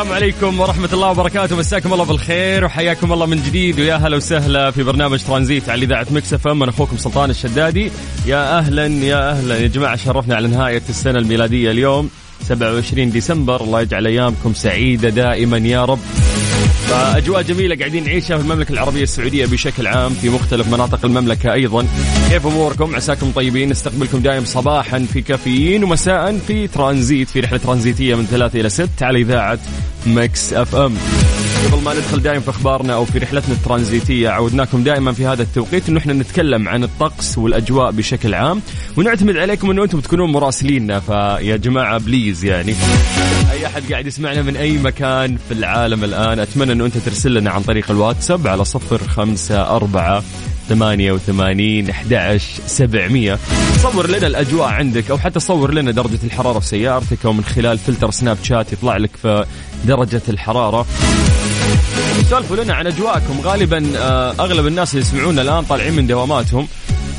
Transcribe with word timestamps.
السلام 0.00 0.16
عليكم 0.16 0.60
ورحمة 0.60 0.88
الله 0.92 1.10
وبركاته. 1.10 1.56
مساكم 1.56 1.92
الله 1.92 2.04
بالخير 2.04 2.64
وحياكم 2.64 3.12
الله 3.12 3.26
من 3.26 3.42
جديد. 3.42 3.80
ويا 3.80 3.94
هلا 3.94 4.16
وسهلا 4.16 4.70
في 4.70 4.82
برنامج 4.82 5.22
ترانزيت 5.22 5.68
على 5.68 5.84
إذاعة 5.84 6.06
Mix 6.10 6.34
FM. 6.34 6.62
أخوكم 6.62 6.96
سلطان 6.96 7.30
الشدادي. 7.30 7.90
يا 8.26 8.58
أهلا 8.58 8.86
يا 8.86 9.30
أهلا. 9.30 9.56
يا 9.58 9.66
جماعة 9.66 9.96
شرفنا 9.96 10.36
على 10.36 10.48
نهاية 10.48 10.82
السنة 10.88 11.18
الميلادية 11.18 11.70
اليوم 11.70 12.10
27 12.48 13.10
ديسمبر. 13.10 13.60
الله 13.60 13.80
يجعل 13.80 14.06
أيامكم 14.06 14.54
سعيدة 14.54 15.08
دائما 15.08 15.58
يا 15.58 15.84
رب. 15.84 15.98
فأجواء 16.90 17.42
جميلة 17.42 17.76
قاعدين 17.76 18.04
نعيشها 18.04 18.36
في 18.36 18.42
المملكة 18.42 18.72
العربية 18.72 19.02
السعودية 19.02 19.46
بشكل 19.46 19.86
عام 19.86 20.12
في 20.14 20.28
مختلف 20.28 20.68
مناطق 20.68 21.04
المملكة 21.04 21.52
أيضا. 21.52 21.86
كيف 22.30 22.46
أموركم؟ 22.46 22.96
عساكم 22.96 23.30
طيبين؟ 23.30 23.68
نستقبلكم 23.68 24.18
دائما 24.18 24.44
صباحا 24.44 25.06
في 25.12 25.20
كافيين 25.22 25.84
ومساء 25.84 26.38
في 26.46 26.68
ترانزيت 26.68 27.28
في 27.28 27.40
رحلة 27.40 27.58
ترانزيتية 27.58 28.14
من 28.14 28.26
ثلاثة 28.26 28.60
إلى 28.60 28.68
ست 28.68 29.02
على 29.02 29.18
إذاعة 29.20 29.58
Mix 30.06 30.52
FM. 30.52 30.94
قبل 31.66 31.82
ما 31.82 31.94
ندخل 31.94 32.22
دائما 32.22 32.40
في 32.40 32.50
أخبارنا 32.50 32.94
أو 32.94 33.04
في 33.04 33.18
رحلتنا 33.18 33.54
الترانزيتية 33.54 34.28
عودناكم 34.28 34.82
دائما 34.82 35.12
في 35.12 35.26
هذا 35.26 35.42
التوقيت 35.42 35.88
إنه 35.88 35.98
إحنا 35.98 36.12
نتكلم 36.12 36.68
عن 36.68 36.84
الطقس 36.84 37.38
والأجواء 37.38 37.90
بشكل 37.90 38.34
عام 38.34 38.62
ونعتمد 38.96 39.36
عليكم 39.36 39.70
إنه 39.70 39.84
أنتم 39.84 40.00
تكونون 40.00 40.32
مراسليننا 40.32 41.00
فيا 41.00 41.56
جماعة 41.56 41.98
please 41.98 42.44
يعني. 42.44 42.74
أي 43.52 43.66
أحد 43.66 43.82
قاعد 43.92 44.06
يسمعنا 44.06 44.42
من 44.42 44.56
أي 44.56 44.78
مكان 44.78 45.38
في 45.48 45.54
العالم 45.54 46.04
الآن 46.04 46.38
أتمنى 46.38 46.72
إنه 46.72 46.84
أنت 46.84 46.98
ترسل 46.98 47.34
لنا 47.34 47.50
عن 47.50 47.62
طريق 47.62 47.90
الواتساب 47.90 48.46
على 48.46 48.64
صفر 48.64 49.08
خمسة 49.08 49.76
أربعة 49.76 50.22
ثمانية 50.68 51.12
وثمانين 51.12 51.90
أحد 51.90 52.40
سبعمية. 52.66 53.38
صور 53.82 54.06
لنا 54.06 54.26
الأجواء 54.26 54.68
عندك 54.68 55.10
أو 55.10 55.18
حتى 55.18 55.40
صور 55.40 55.74
لنا 55.74 55.90
درجة 55.90 56.18
الحرارة 56.24 56.58
في 56.58 56.66
سيارتك 56.66 57.18
أو 57.24 57.32
من 57.32 57.44
خلال 57.44 57.78
فلتر 57.78 58.10
Snapchat 58.10 58.72
يطلع 58.72 58.96
لك 58.96 59.10
في 59.22 59.44
درجة 59.84 60.22
الحرارة. 60.28 60.86
سولفوا 62.30 62.56
لنا 62.56 62.74
عن 62.74 62.86
أجواءكم. 62.86 63.40
غالبا 63.40 63.92
آه، 63.96 64.34
أغلب 64.40 64.66
الناس 64.66 64.94
اللي 64.94 65.04
يسمعونا 65.06 65.42
الآن 65.42 65.64
طالعين 65.64 65.92
من 65.92 66.06
دواماتهم. 66.06 66.68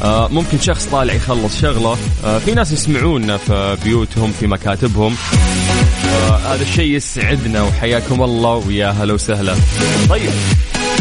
آه، 0.03 0.27
ممكن 0.27 0.59
شخص 0.59 0.85
طالع 0.85 1.13
يخلص 1.13 1.61
شغله. 1.61 1.97
آه، 2.25 2.39
في 2.39 2.51
ناس 2.51 2.71
يسمعونا 2.71 3.37
في 3.37 3.77
بيوتهم 3.83 4.31
في 4.39 4.47
مكاتبهم. 4.47 5.15
هذا 6.45 6.61
الشيء 6.61 6.95
يسعدنا. 6.95 7.61
وحياكم 7.63 8.23
الله. 8.23 8.63
ويا 8.67 8.89
هلا 8.89 9.13
وسهلا. 9.13 9.55
طيب. 10.09 10.31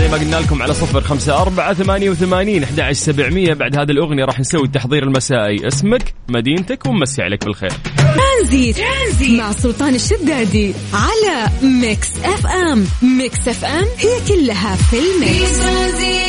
زي 0.01 0.09
ما 0.09 0.17
قلنا 0.17 0.37
لكم 0.37 0.62
على 0.62 0.75
صفر 0.75 1.01
خمسة 1.01 1.43
أربعة 1.43 1.75
ثمانية 1.75 2.11
وثمانين 2.11 2.62
أحد 2.62 2.93
سبعمية. 2.93 3.55
بعد 3.55 3.77
هذه 3.77 3.91
الأغنية 3.91 4.25
راح 4.25 4.41
نسوي 4.41 4.65
التحضير 4.65 5.03
المسائي. 5.03 5.69
اسمك 5.69 6.15
مدينتك 6.29 6.87
ومسي 6.87 7.23
عليك 7.23 7.45
بالخير. 7.45 7.73
ترانزيت, 7.97 8.77
ترانزيت 8.77 9.41
مع 9.41 9.53
سلطان 9.53 9.95
الشدادي 9.95 10.75
على 10.95 11.48
Mix 11.62 12.09
FM. 12.25 12.84
Mix 13.03 13.48
FM 13.48 13.84
هي 13.98 14.21
كلها 14.28 14.77
في 14.77 14.97
ال 14.98 15.11
mix. 15.11 15.61
أهل 15.61 16.20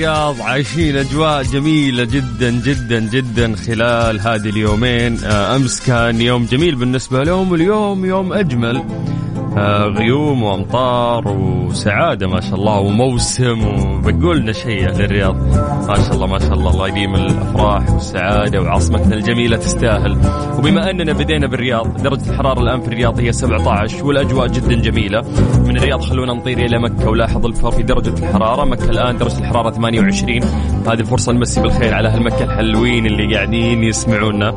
الرياض 0.00 0.42
عايشين 0.42 0.96
أجواء 0.96 1.42
جميلة 1.42 2.04
جدا 2.04 2.50
جدا 2.50 3.00
جدا 3.00 3.56
خلال 3.56 4.20
هذه 4.20 4.48
اليومين. 4.48 5.24
آه، 5.24 5.56
أمس 5.56 5.86
كان 5.86 6.20
يوم 6.20 6.44
جميل 6.44 6.74
بالنسبة 6.74 7.22
لهم 7.22 7.52
واليوم 7.52 8.04
يوم 8.04 8.32
أجمل. 8.32 8.76
آه، 8.76 8.84
غيوم 9.98 10.42
وأمطار 10.42 11.28
وسعادة 11.28 12.26
ما 12.26 12.40
شاء 12.40 12.54
الله 12.54 12.78
وموسم. 12.78 13.60
وبقولنا 13.64 14.52
شيء 14.52 14.88
أهل 14.88 15.04
الرياض. 15.04 15.36
ما 15.88 15.94
شاء 15.94 16.14
الله 16.14 16.26
ما 16.26 16.38
شاء 16.38 16.54
الله 16.54 16.70
الله 16.70 16.88
يديم 16.88 17.14
الأفراح 17.14 17.90
والسعادة 17.90 18.62
وعاصمتنا 18.62 19.14
الجميلة 19.14 19.56
تستاهل. 19.56 20.16
وبما 20.58 20.90
أننا 20.90 21.12
بدينا 21.12 21.46
بالرياض 21.46 22.02
درجة 22.02 22.30
الحرارة 22.30 22.60
الآن 22.60 22.80
في 22.80 22.88
الرياض 22.88 23.20
هي 23.20 23.32
17 23.32 24.04
والأجواء 24.04 24.46
جدا 24.46 24.74
جميلة. 24.74 25.22
من 25.66 25.76
الرياض 25.76 26.00
خلونا 26.00 26.32
نطير 26.32 26.58
إلى 26.58 26.78
مكة 26.78 27.08
ولاحظ 27.10 27.46
الفرق 27.46 27.70
في 27.72 27.82
درجة 27.82 28.18
الحرارة. 28.18 28.64
مكة 28.64 28.90
الآن 28.90 29.18
درجة 29.18 29.38
الحرارة 29.38 29.70
28 29.70 30.42
هذه 30.86 31.00
الفرصة 31.00 31.32
نمسي 31.32 31.60
بالخير 31.60 31.94
على 31.94 32.08
أهل 32.08 32.22
مكة 32.22 32.44
الحلوين 32.44 33.06
اللي 33.06 33.34
قاعدين 33.34 33.84
يسمعونا. 33.84 34.50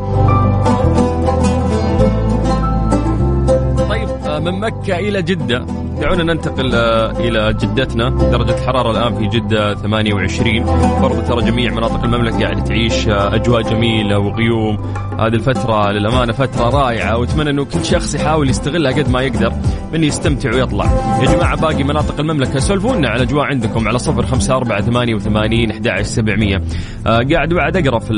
من 4.43 4.59
مكة 4.59 4.99
إلى 4.99 5.21
جدة. 5.21 5.65
دعونا 6.01 6.23
ننتقل 6.23 6.75
آه، 6.75 7.11
إلى 7.11 7.53
جدتنا. 7.53 8.09
درجة 8.09 8.51
الحرارة 8.61 8.91
الآن 8.91 9.15
في 9.15 9.39
جدة 9.39 9.75
28 9.75 10.65
برضو 11.01 11.21
ترى 11.21 11.41
جميع 11.41 11.71
مناطق 11.73 12.03
المملكة 12.03 12.39
قاعدة 12.39 12.61
تعيش 12.63 13.07
آه، 13.07 13.35
أجواء 13.35 13.61
جميلة 13.61 14.19
وغيوم. 14.19 14.77
هذه 15.19 15.33
الفترة 15.33 15.91
للأمانة 15.91 16.33
فترة 16.33 16.69
رائعة 16.69 17.17
وأتمنى 17.17 17.49
أنه 17.49 17.65
كل 17.65 17.85
شخص 17.85 18.15
يحاول 18.15 18.49
يستغلها 18.49 18.91
قد 18.91 19.09
ما 19.09 19.21
يقدر 19.21 19.53
من 19.93 20.03
يستمتع 20.03 20.55
ويطلع. 20.55 20.85
يا 21.21 21.25
جماعة 21.35 21.61
باقي 21.61 21.83
مناطق 21.83 22.19
المملكة 22.19 22.59
سولفونا 22.59 23.09
على 23.09 23.23
الأجواء 23.23 23.45
عندكم 23.45 23.87
على 23.87 23.99
صفر 23.99 24.25
خمسة 24.25 24.55
أربعة 24.55 24.81
ثمانية 24.81 25.15
وثمانين 25.15 25.71
أحد 25.71 26.01
سبعمية. 26.01 26.61
آه، 27.07 27.19
قاعد 27.33 27.53
بعد 27.53 27.77
أقرأ 27.77 27.99
في 27.99 28.11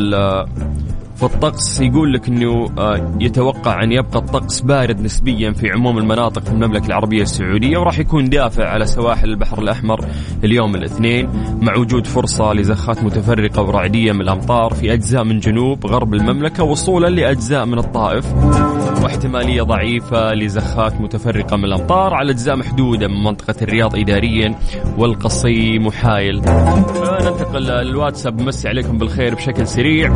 فالطقس 1.16 1.82
يقول 1.82 2.14
لك 2.14 2.28
إنه 2.28 2.70
آه، 2.78 3.12
يتوقع 3.20 3.84
أن 3.84 3.92
يبقى 3.92 4.20
الطقس 4.20 4.60
بارد 4.60 5.02
نسبيا 5.02 5.52
في 5.52 5.72
عموم 5.72 5.98
المناطق 5.98 6.44
في 6.44 6.52
المملكة 6.52 6.88
العربية 6.88 7.22
السعودية 7.22 7.78
وراح 7.78 8.00
يكون 8.00 8.30
دافع 8.30 8.70
على 8.70 8.86
سواحل 8.86 9.30
البحر 9.30 9.62
الأحمر 9.62 10.06
اليوم 10.44 10.76
الاثنين 10.76 11.30
مع 11.62 11.78
وجود 11.78 12.08
فرصة 12.08 12.54
لزخات 12.54 13.04
متفرقة 13.04 13.62
ورعدية 13.62 14.12
من 14.12 14.22
الأمطار 14.22 14.74
في 14.74 14.94
أجزاء 14.94 15.24
من 15.24 15.40
جنوب 15.40 15.86
غرب 15.86 16.14
المملكة 16.14 16.64
وصولا 16.64 17.08
لأجزاء 17.08 17.66
من 17.66 17.78
الطائف 17.80 18.34
واحتمالية 19.04 19.62
ضعيفة 19.62 20.34
لزخات 20.34 21.02
متفرقة 21.02 21.58
من 21.58 21.66
الأمطار 21.66 22.14
على 22.14 22.32
أجزاء 22.32 22.56
محدودة 22.56 23.08
من 23.08 23.24
منطقة 23.24 23.56
الرياض 23.62 23.96
اداريا 23.96 24.56
والقصيم 24.98 25.86
محايل 25.88 26.36
ننتقل 27.22 27.64
للواتساب 27.64 28.42
مسي 28.42 28.68
عليكم 28.68 28.98
بالخير 28.98 29.36
بشكل 29.36 29.68
سريع. 29.68 30.14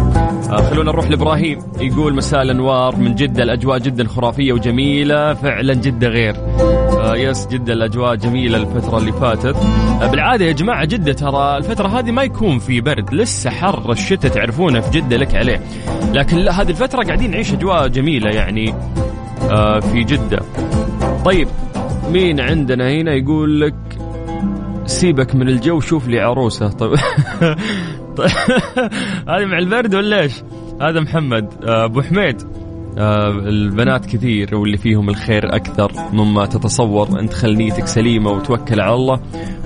آه، 0.50 0.70
نروح 0.92 1.10
لإبراهيم. 1.10 1.60
يقول 1.80 2.14
مساء 2.14 2.42
الأنوار 2.42 2.96
من 2.96 3.16
جدة 3.16 3.44
الأجواء 3.44 3.78
جدا 3.78 4.08
خرافية 4.08 4.54
وجميلة 4.54 5.34
فعلا 5.34 5.74
جدة 5.74 6.08
غير. 6.08 6.36
آه 6.36 7.16
يس 7.16 7.48
جدة 7.48 7.74
الأجواء 7.74 8.16
جميلة 8.16 8.58
الفترة 8.58 8.98
اللي 8.98 9.12
فاتت. 9.12 9.56
آه 10.02 10.08
بالعادة 10.08 10.46
يا 10.46 10.52
جماعة 10.52 10.86
جدة 10.86 11.14
ترى 11.14 11.58
الفترة 11.58 11.88
هذه 11.88 12.12
ما 12.12 12.24
يكون 12.24 12.60
في 12.60 12.82
برد 12.82 13.14
لسه 13.14 13.50
حر 13.50 13.92
الشتاء 13.92 14.32
تعرفونه 14.32 14.80
في 14.80 15.00
جدة 15.00 15.18
لك 15.18 15.36
عليه. 15.36 15.62
لكن 16.14 16.38
لا 16.38 16.62
هذه 16.62 16.70
الفترة 16.70 17.04
قاعدين 17.04 17.32
نعيش 17.32 17.54
أجواء 17.54 17.88
جميلة 17.88 18.30
يعني 18.30 18.74
آه 19.50 19.80
في 19.80 20.04
جدة. 20.04 20.40
طيب 21.26 21.48
مين 22.12 22.40
عندنا 22.40 22.92
هنا 22.92 23.14
يقول 23.14 23.62
لك 23.62 23.76
سيبك 24.86 25.36
من 25.36 25.50
الجو 25.50 25.80
شوف 25.80 26.08
لي 26.08 26.20
عروسة. 26.20 26.68
طيب 26.70 27.00
هذه 29.30 29.46
مع 29.46 29.58
البرد 29.58 29.96
ولا 29.96 30.22
إيش؟ 30.22 30.34
هذا 30.82 31.00
محمد 31.00 31.54
آه، 31.64 31.86
أبو 31.86 32.02
حميد. 32.02 32.42
آه 32.98 33.30
البنات 33.30 34.06
كثير 34.06 34.56
واللي 34.56 34.78
فيهم 34.78 35.10
الخير 35.10 35.56
أكثر 35.56 35.92
مما 36.14 36.46
تتصور. 36.46 37.20
أنت 37.20 37.34
خل 37.34 37.58
نيتك 37.58 37.88
سليمة 37.88 38.32
وتوكل 38.32 38.82
على 38.82 38.94
الله 38.94 39.20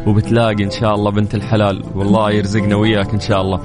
وبتلاقي 0.07 0.63
إن 0.63 0.69
شاء 0.69 0.95
الله 0.95 1.12
بنت 1.12 1.36
الحلال. 1.36 1.83
والله 1.95 2.31
يرزقنا 2.31 2.75
وياك 2.75 3.13
إن 3.13 3.19
شاء 3.19 3.42
الله. 3.42 3.62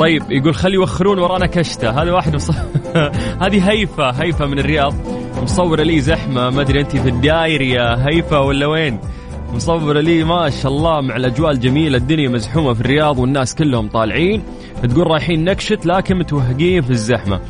طيب 0.00 0.22
يقول 0.30 0.54
خلي 0.54 0.74
يوخرون 0.74 1.18
ورانا 1.18 1.46
كشتة. 1.46 2.02
هذا 2.02 2.12
واحد 2.12 2.34
مص... 2.34 2.50
هذه 3.44 3.70
هيفا 3.70 4.22
هيفا 4.22 4.46
من 4.46 4.58
الرياض. 4.58 4.94
مصورة 5.42 5.82
لي 5.82 6.00
زحمة 6.00 6.50
ما 6.50 6.60
أدري 6.60 6.80
أنت 6.80 6.96
في 6.96 7.08
الداير 7.08 7.62
يا 7.62 8.06
هيفا 8.08 8.38
ولا 8.38 8.66
وين. 8.66 8.98
مصورة 9.54 10.00
لي 10.00 10.24
ما 10.24 10.50
شاء 10.50 10.72
الله 10.72 11.00
مع 11.00 11.16
الأجواء 11.16 11.50
الجميلة 11.50 11.96
الدنيا 11.96 12.28
مزحومة 12.28 12.72
في 12.72 12.80
الرياض 12.80 13.18
والناس 13.18 13.54
كلهم 13.54 13.88
طالعين. 13.88 14.42
تقول 14.86 15.06
رايحين 15.06 15.44
نكشت 15.44 15.86
لكن 15.86 16.18
متوهقين 16.18 16.82
في 16.82 16.90
الزحمة. 16.90 17.40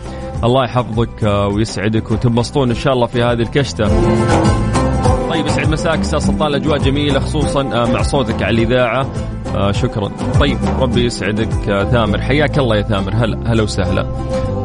الله 0.45 0.65
يحفظك 0.65 1.25
آه، 1.25 1.47
ويسعدك 1.49 2.11
وتنبسطون 2.11 2.71
إن 2.71 2.77
شاء 2.77 2.93
الله 2.93 3.07
في 3.07 3.23
هذه 3.23 3.41
الكشتة. 3.41 3.89
طيب 5.31 5.47
يسعد 5.47 5.69
مساك 5.69 5.99
أستاذ 5.99 6.19
سلطان 6.19 6.49
الأجواء 6.49 6.79
جميلة 6.79 7.21
خصوصا 7.21 7.61
آه، 7.61 7.93
مع 7.93 8.03
صوتك 8.03 8.43
على 8.43 8.63
الإذاعة. 8.63 9.07
آه 9.55 9.73
شكرا. 9.73 10.11
طيب 10.41 10.59
ربي 10.81 11.05
يسعدك 11.05 11.51
ثامر. 11.93 12.21
حياك 12.21 12.59
الله 12.59 12.77
يا 12.77 12.83
ثامر. 12.83 13.15
هلا 13.15 13.53
هلا 13.53 13.63
وسهلا. 13.63 14.07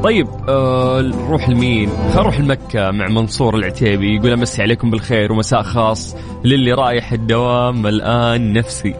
طيب 0.04 0.28
آه 0.50 1.01
نروح 1.01 1.50
لمين؟ 1.50 1.90
خلينا 1.90 2.22
نروح 2.22 2.40
لمكة 2.40 2.92
مع 2.92 3.07
منصور 3.07 3.56
العتيبي 3.56 4.16
يقول 4.16 4.31
أمسي 4.31 4.62
عليكم 4.62 4.92
بالخير 4.92 5.31
ومساء 5.31 5.62
خاص 5.62 6.16
للي 6.44 6.72
رايح 6.72 7.12
الدوام 7.12 7.88
الآن 7.88 8.54
نفسي. 8.54 8.96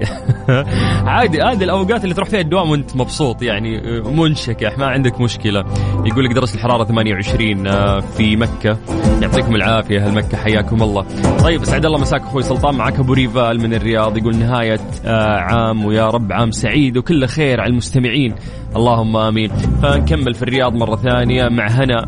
عادي 1.06 1.42
هذه 1.42 1.64
الأوقات 1.64 2.04
اللي 2.04 2.16
تروح 2.16 2.30
فيها 2.30 2.40
الدوام 2.40 2.70
وأنت 2.70 2.96
مبسوط 2.96 3.42
يعني 3.42 3.98
آه، 3.98 4.12
منشكح 4.12 4.78
ما 4.78 4.86
عندك 4.86 5.22
مشكلة. 5.22 5.66
يقول 6.06 6.26
لك 6.26 6.32
درجة 6.32 6.54
الحرارة 6.56 6.84
28 6.84 7.68
آه 7.68 8.00
في 8.00 8.36
مكة. 8.36 8.78
يعطيكم 9.22 9.56
العافية 9.56 10.00
أهل 10.00 10.14
مكة 10.14 10.38
حياكم 10.38 10.84
الله. 10.84 11.06
طيب 11.44 11.62
اسعد 11.62 11.86
الله 11.86 12.00
مساك 12.00 12.22
أخوي 12.22 12.44
سلطان 12.44 12.76
معك 12.76 13.00
أبو 13.00 13.14
ريفال 13.14 13.62
من 13.62 13.74
الرياض 13.74 14.18
يقول 14.18 14.36
نهاية 14.38 14.80
آه 15.06 15.38
عام 15.40 15.86
ويا 15.86 16.08
رب 16.08 16.32
عام 16.32 16.52
سعيد 16.52 16.98
وكله 16.98 17.28
خير 17.28 17.62
على 17.62 17.70
المستمعين. 17.70 18.36
اللهم 18.76 19.18
آمين. 19.18 19.50
فنكمل 19.82 20.34
في 20.34 20.44
الرياض 20.44 20.74
مرة 20.74 20.96
ثانية 20.96 21.50
مع 21.50 21.68
هنا. 21.68 22.06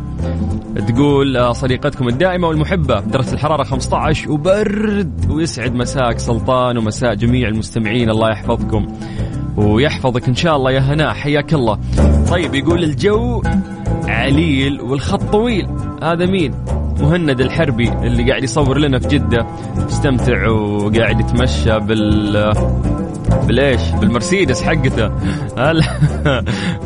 تقول 0.88 1.36
آه، 1.36 1.52
صديقتكم 1.52 2.08
الدائمة 2.08 2.48
والمحبة 2.48 3.00
درجة 3.00 3.32
الحرارة 3.32 3.62
15 3.62 4.30
وبرد 4.30 5.30
ويسعد 5.30 5.74
مساك 5.74 6.18
سلطان 6.18 6.78
ومساء 6.78 7.14
جميع 7.14 7.48
المستمعين. 7.48 8.10
الله 8.10 8.30
يحفظكم 8.30 8.86
ويحفظك 9.56 10.28
إن 10.28 10.34
شاء 10.34 10.56
الله 10.56 10.70
يا 10.70 10.80
هناء. 10.80 11.12
حياك 11.14 11.54
الله. 11.54 11.78
طيب 12.30 12.54
يقول 12.54 12.84
الجو 12.84 13.42
عليل 14.04 14.80
والخط 14.80 15.22
طويل. 15.22 15.68
هذا 16.02 16.26
مين؟ 16.26 16.54
مهند 17.00 17.40
الحربي 17.40 17.88
اللي 17.88 18.30
قاعد 18.30 18.44
يصور 18.44 18.78
لنا 18.78 18.98
في 18.98 19.08
جدة. 19.08 19.46
استمتع 19.88 20.48
وقاعد 20.48 21.20
يتمشى 21.20 21.78
بال 21.78 22.52
بالإيش؟ 23.46 23.80
بالمرسيدس 24.00 24.62
حقته. 24.62 25.10
هلا. 25.58 25.84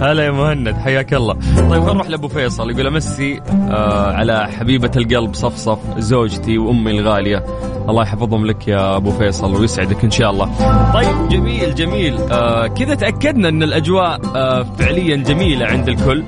هلا 0.00 0.24
يا 0.24 0.30
مهند 0.30 0.74
حياك 0.74 1.14
الله. 1.14 1.34
طيب 1.70 1.82
نروح 1.82 2.10
لأبو 2.10 2.28
فيصل. 2.28 2.70
يقول 2.70 2.86
أمسي 2.86 3.40
آه 3.70 4.12
على 4.12 4.48
حبيبة 4.58 4.90
القلب 4.96 5.34
صفصف 5.34 5.78
زوجتي 5.98 6.58
وأمي 6.58 6.90
الغالية. 6.90 7.44
الله 7.88 8.02
يحفظهم 8.02 8.46
لك 8.46 8.68
يا 8.68 8.96
أبو 8.96 9.10
فيصل 9.10 9.60
ويسعدك 9.60 10.04
إن 10.04 10.10
شاء 10.10 10.30
الله. 10.30 10.50
طيب 10.94 11.28
جميل 11.28 11.74
جميل. 11.74 12.18
آه 12.30 12.66
كذا 12.66 12.94
تأكدنا 12.94 13.48
إن 13.48 13.62
الأجواء 13.62 14.20
آه 14.36 14.62
فعليا 14.62 15.16
جميلة 15.16 15.66
عند 15.66 15.88
الكل. 15.88 16.24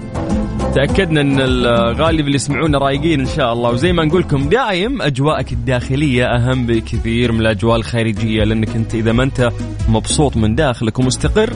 تأكدنا 0.75 1.21
إن 1.21 1.41
الغالب 1.41 2.21
اللي 2.21 2.35
يسمعونا 2.35 2.79
رايقين 2.79 3.21
إن 3.21 3.27
شاء 3.27 3.53
الله. 3.53 3.71
وزي 3.71 3.93
ما 3.93 4.05
نقول 4.05 4.21
لكم 4.21 4.49
دايم 4.49 5.03
أجواءك 5.03 5.53
الداخلية 5.53 6.25
أهم 6.27 6.67
بكثير 6.67 7.33
من 7.33 7.41
الأجواء 7.41 7.77
الخارجية 7.77 8.45
لأنك 8.45 8.77
أنت 8.77 8.95
إذا 8.95 9.13
ما 9.13 9.23
أنت 9.23 9.51
مبسوط 9.89 10.37
من 10.37 10.55
داخلك 10.55 10.99
ومستقر 10.99 11.53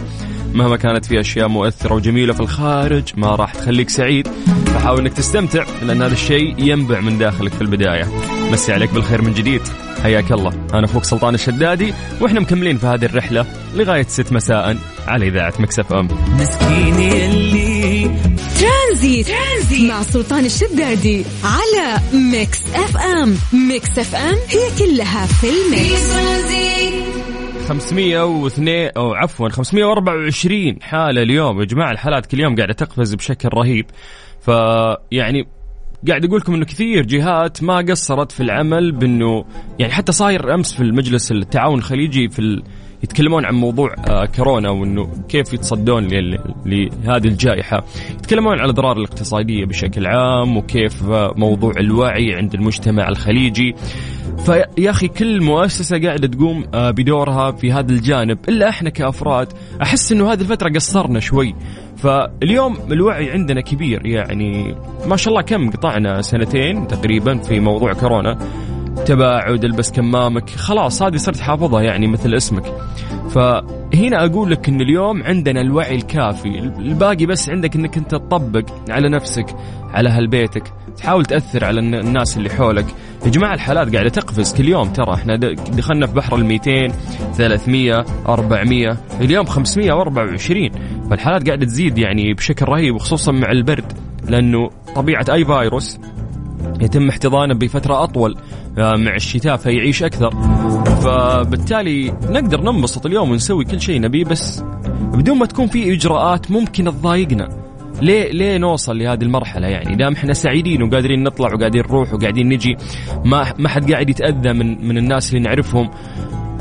مهما 0.54 0.76
كانت 0.76 1.04
في 1.04 1.20
أشياء 1.20 1.48
مؤثرة 1.48 1.94
وجميلة 1.94 2.32
في 2.32 2.40
الخارج 2.40 3.04
ما 3.16 3.28
راح 3.28 3.54
تخليك 3.54 3.88
سعيد. 3.90 4.28
فحاول 4.66 5.00
إنك 5.00 5.12
تستمتع 5.12 5.64
لأن 5.82 6.02
هذا 6.02 6.12
الشيء 6.12 6.54
ينبع 6.58 7.00
من 7.00 7.18
داخلك 7.18 7.52
في 7.52 7.62
البداية. 7.62 8.08
مسي 8.52 8.72
عليك 8.72 8.94
بالخير 8.94 9.22
من 9.22 9.32
جديد. 9.32 9.62
حياك 10.02 10.32
الله. 10.32 10.52
أنا 10.74 10.84
أخوك 10.84 11.04
سلطان 11.04 11.34
الشدادي 11.34 11.94
وإحنا 12.20 12.40
مكملين 12.40 12.78
في 12.78 12.86
هذه 12.86 13.04
الرحلة 13.04 13.46
لغاية 13.74 14.02
6 14.08 14.32
مساء 14.32 14.76
على 15.06 15.28
إذاعة 15.28 15.52
Mix 15.58 15.92
FM. 15.92 16.08
مسكين 16.40 16.94
اللي 17.12 18.10
ترانزيت. 18.92 19.26
ترانزيت. 19.28 19.90
مع 19.90 20.02
سلطان 20.02 20.44
الشدادي 20.44 21.24
على 21.44 22.00
Mix 22.32 22.74
FM. 22.74 23.34
Mix 23.68 23.98
FM 23.98 24.34
هي 24.48 24.78
كلها 24.78 25.26
في 25.26 25.46
ال 25.50 25.63
mix. 25.63 26.12
502 27.68 28.90
أو 28.96 29.14
عفوا 29.14 29.48
524 29.48 30.82
حالة 30.82 31.22
اليوم. 31.22 31.60
يا 31.60 31.64
جماعة 31.64 31.90
الحالات 31.90 32.26
كل 32.26 32.40
يوم 32.40 32.56
قاعدة 32.56 32.72
تقفز 32.72 33.14
بشكل 33.14 33.48
رهيب. 33.54 33.86
فيعني 34.40 35.48
قاعد 36.08 36.24
أقول 36.24 36.38
لكم 36.40 36.54
إنه 36.54 36.64
كثير 36.64 37.02
جهات 37.06 37.62
ما 37.62 37.76
قصرت 37.76 38.32
في 38.32 38.42
العمل 38.42 38.92
بإنه 38.92 39.44
يعني 39.78 39.92
حتى 39.92 40.12
صاير 40.12 40.54
أمس 40.54 40.74
في 40.74 40.82
المجلس 40.82 41.32
التعاون 41.32 41.78
الخليجي 41.78 42.28
في 42.28 42.38
ال... 42.38 42.62
يتكلمون 43.02 43.44
عن 43.44 43.54
موضوع 43.54 43.94
آه 44.08 44.24
كورونا 44.24 44.70
وإنه 44.70 45.08
كيف 45.28 45.52
يتصدون 45.52 46.08
لهذه 46.66 47.28
الجائحة. 47.28 47.84
يتكلمون 48.10 48.58
عن 48.58 48.64
الأضرار 48.64 48.96
الاقتصادية 48.96 49.64
بشكل 49.64 50.06
عام 50.06 50.56
وكيف 50.56 51.10
آه 51.10 51.34
موضوع 51.36 51.72
الوعي 51.80 52.34
عند 52.34 52.54
المجتمع 52.54 53.08
الخليجي. 53.08 53.74
فيا 54.46 54.90
أخي 54.90 55.08
كل 55.08 55.42
مؤسسة 55.42 55.98
قاعدة 55.98 56.28
تقوم 56.28 56.64
آه 56.74 56.90
بدورها 56.90 57.50
في 57.50 57.72
هذا 57.72 57.92
الجانب 57.92 58.38
إلا 58.48 58.68
إحنا 58.68 58.90
كأفراد. 58.90 59.52
أحس 59.82 60.12
إنه 60.12 60.32
هذه 60.32 60.40
الفترة 60.40 60.68
قصرنا 60.68 61.20
شوي. 61.20 61.54
فاليوم 61.96 62.76
الوعي 62.92 63.30
عندنا 63.30 63.60
كبير 63.60 64.06
يعني 64.06 64.74
ما 65.06 65.16
شاء 65.16 65.34
الله 65.34 65.42
كم 65.42 65.70
قطعنا 65.70 66.22
سنتين 66.22 66.86
تقريبا 66.86 67.38
في 67.38 67.60
موضوع 67.60 67.92
كورونا. 67.92 68.38
تباعد 69.06 69.64
البس 69.64 69.92
كمامك. 69.92 70.50
خلاص 70.50 71.02
هذه 71.02 71.16
صرت 71.16 71.40
حافظها 71.40 71.82
يعني 71.82 72.06
مثل 72.06 72.34
اسمك. 72.34 72.64
فهنا 73.30 74.24
أقول 74.24 74.50
لك 74.50 74.68
إن 74.68 74.80
اليوم 74.80 75.22
عندنا 75.22 75.60
الوعي 75.60 75.94
الكافي. 75.94 76.58
الباقي 76.58 77.26
بس 77.26 77.48
عندك 77.48 77.76
إنك 77.76 77.96
أنت 77.96 78.10
تطبق 78.10 78.64
على 78.88 79.08
نفسك 79.08 79.46
على 79.94 80.08
أهل 80.08 80.26
بيتك 80.26 80.72
تحاول 80.96 81.24
تأثر 81.24 81.64
على 81.64 81.80
الناس 81.80 82.36
اللي 82.36 82.50
حولك. 82.50 82.86
يا 83.24 83.30
جماعة 83.30 83.54
الحالات 83.54 83.94
قاعدة 83.94 84.08
تقفز 84.08 84.54
كل 84.54 84.68
يوم. 84.68 84.92
ترى 84.92 85.14
إحنا 85.14 85.36
دخلنا 85.36 86.06
في 86.06 86.14
بحر 86.14 86.36
ال 86.36 86.44
200 86.44 86.88
300 87.34 88.04
400 88.28 88.96
اليوم 89.20 89.46
524 89.46 90.70
فالحالات 91.10 91.46
قاعدة 91.46 91.66
تزيد 91.66 91.98
يعني 91.98 92.34
بشكل 92.34 92.66
رهيب 92.66 92.94
وخصوصا 92.94 93.32
مع 93.32 93.50
البرد. 93.50 93.92
لأنه 94.28 94.70
طبيعة 94.96 95.26
أي 95.32 95.44
فيروس 95.44 95.98
يتم 96.80 97.08
احتضانه 97.08 97.54
بفترة 97.54 98.02
أطول 98.04 98.36
آه، 98.78 98.96
مع 98.96 99.14
الشتاء 99.14 99.56
فيعيش 99.56 100.02
أكثر. 100.02 100.30
فبالتالي 101.02 102.10
نقدر 102.10 102.60
ننبسط 102.60 103.06
اليوم 103.06 103.30
ونسوي 103.30 103.64
كل 103.64 103.80
شيء 103.80 104.00
نبيه 104.00 104.24
بس 104.24 104.64
بدون 105.14 105.38
ما 105.38 105.46
تكون 105.46 105.66
في 105.66 105.94
إجراءات 105.94 106.50
ممكن 106.50 106.84
تضايقنا. 106.84 107.48
ليه 108.02 108.32
ليه 108.32 108.56
نوصل 108.56 108.98
لهذه 108.98 109.22
المرحلة؟ 109.22 109.66
يعني 109.66 109.96
دام 109.96 110.12
إحنا 110.12 110.32
سعيدين 110.32 110.82
وقادرين 110.82 111.22
نطلع 111.22 111.54
وقاعدين 111.54 111.82
نروح 111.82 112.14
وقاعدين 112.14 112.48
نجي 112.48 112.76
ما 113.24 113.54
ما 113.58 113.68
حد 113.68 113.92
قاعد 113.92 114.10
يتأذى 114.10 114.52
من 114.52 114.88
من 114.88 114.98
الناس 114.98 115.28
اللي 115.28 115.40
نعرفهم. 115.40 115.90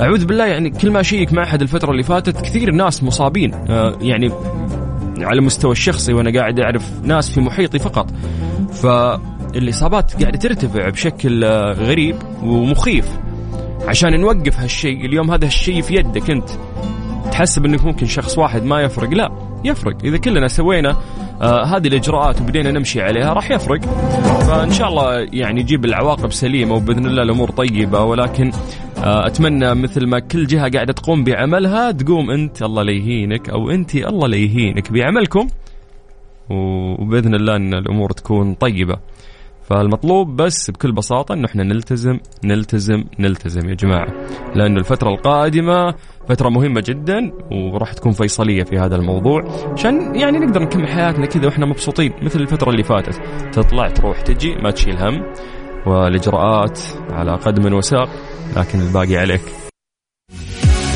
أعوذ 0.02 0.26
بالله 0.26 0.46
يعني 0.46 0.70
كل 0.70 0.92
ما 0.92 1.00
أشيك 1.00 1.34
مع 1.34 1.44
أحد 1.44 1.62
الفترة 1.62 1.92
اللي 1.92 2.04
فاتت 2.04 2.42
كثير 2.42 2.72
ناس 2.72 3.04
مصابين. 3.04 3.54
آه 3.54 3.98
يعني 4.02 4.32
على 5.18 5.40
المستوى 5.40 5.72
الشخصي 5.72 6.14
وأنا 6.14 6.40
قاعد 6.40 6.60
أعرف 6.60 6.92
ناس 7.04 7.30
في 7.30 7.42
محيطي 7.42 7.80
فقط. 7.80 8.12
ف 8.74 8.86
الاصابات 9.56 10.22
قاعدة 10.22 10.38
ترتفع 10.38 10.90
بشكل 10.90 11.44
آه، 11.44 11.72
غريب 11.72 12.16
ومخيف. 12.44 13.20
عشان 13.88 14.20
نوقف 14.20 14.60
هالشيء 14.60 15.06
اليوم 15.06 15.32
هذا 15.32 15.46
الشيء 15.46 15.82
في 15.82 15.96
يدك 15.96 16.30
أنت. 16.30 16.50
تحسب 17.32 17.66
إنك 17.66 17.86
ممكن 17.86 18.06
شخص 18.06 18.38
واحد 18.38 18.64
ما 18.64 18.82
يفرق. 18.82 19.10
لا 19.10 19.32
يفرق. 19.64 19.98
إذا 20.04 20.18
كلنا 20.18 20.48
سوينا 20.48 20.96
آه 21.42 21.64
هذه 21.64 21.88
الإجراءات 21.88 22.42
وبدينا 22.42 22.72
نمشي 22.72 23.02
عليها 23.02 23.34
راح 23.34 23.52
يفرق. 23.52 23.82
فإن 24.48 24.72
شاء 24.72 24.88
الله 24.88 25.28
يعني 25.34 25.60
يجيب 25.60 25.86
العواقب 25.86 26.32
سليمة 26.32 26.76
وبإذن 26.76 27.06
الله 27.06 27.24
الأمور 27.24 27.50
طيبة. 27.50 28.04
ولكن 28.04 28.52
آه 28.98 29.28
أتمنى 29.28 29.76
مثل 29.76 30.08
ما 30.08 30.20
كل 30.20 30.48
جهة 30.48 30.70
قاعدة 30.70 30.94
تقوم 30.94 31.24
بعملها 31.24 31.92
تقوم 31.92 32.32
أنت 32.32 32.64
الله 32.64 32.84
ليهينك 32.84 33.50
أو 33.50 33.70
أنت 33.70 33.96
الله 33.96 34.28
ليهينك 34.28 34.92
بعملكم. 34.92 35.48
وبإذن 36.50 37.36
الله 37.36 37.56
إن 37.56 37.74
الأمور 37.74 38.12
تكون 38.12 38.54
طيبة. 38.54 39.11
فالمطلوب 39.64 40.36
بس 40.36 40.72
بكل 40.72 40.92
بساطة 40.92 41.34
انه 41.34 41.46
إحنا 41.46 41.64
نلتزم 41.64 42.20
نلتزم 42.44 43.04
نلتزم 43.20 43.70
يا 43.70 43.76
جماعة. 43.76 44.08
لأنه 44.56 44.80
الفترة 44.80 45.10
القادمة 45.10 45.96
فترة 46.30 46.50
مهمة 46.50 46.84
جدا 46.88 47.32
وراح 47.52 47.94
تكون 47.94 48.12
فيصلية 48.12 48.64
في 48.64 48.78
هذا 48.78 48.96
الموضوع 48.96 49.42
عشان 49.74 50.16
يعني 50.16 50.40
نقدر 50.40 50.62
نكمل 50.64 50.88
حياتنا 50.88 51.26
كذا 51.26 51.46
وإحنا 51.46 51.66
مبسوطين 51.66 52.14
مثل 52.22 52.40
الفترة 52.40 52.70
اللي 52.70 52.84
فاتت. 52.84 53.22
تطلع 53.54 53.90
تروح 53.90 54.22
تجي 54.22 54.56
ما 54.56 54.72
تشيل 54.72 54.98
هم. 54.98 55.24
والإجراءات 55.88 56.80
على 57.10 57.32
قدم 57.32 57.74
وساق 57.74 58.10
لكن 58.58 58.82
الباقي 58.82 59.18
عليك. 59.18 59.42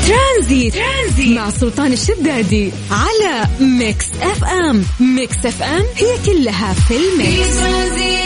ترانزيت. 0.06 0.74
ترانزيت 0.74 1.38
مع 1.38 1.50
سلطان 1.50 1.92
الشدادي 1.92 2.72
على 2.90 3.44
Mix 3.60 4.10
FM. 4.22 4.82
Mix 5.16 5.46
FM 5.46 5.82
هي 5.96 6.16
كلها 6.26 6.72
في 6.72 6.94
ال 6.96 7.22
mix. 7.22 8.25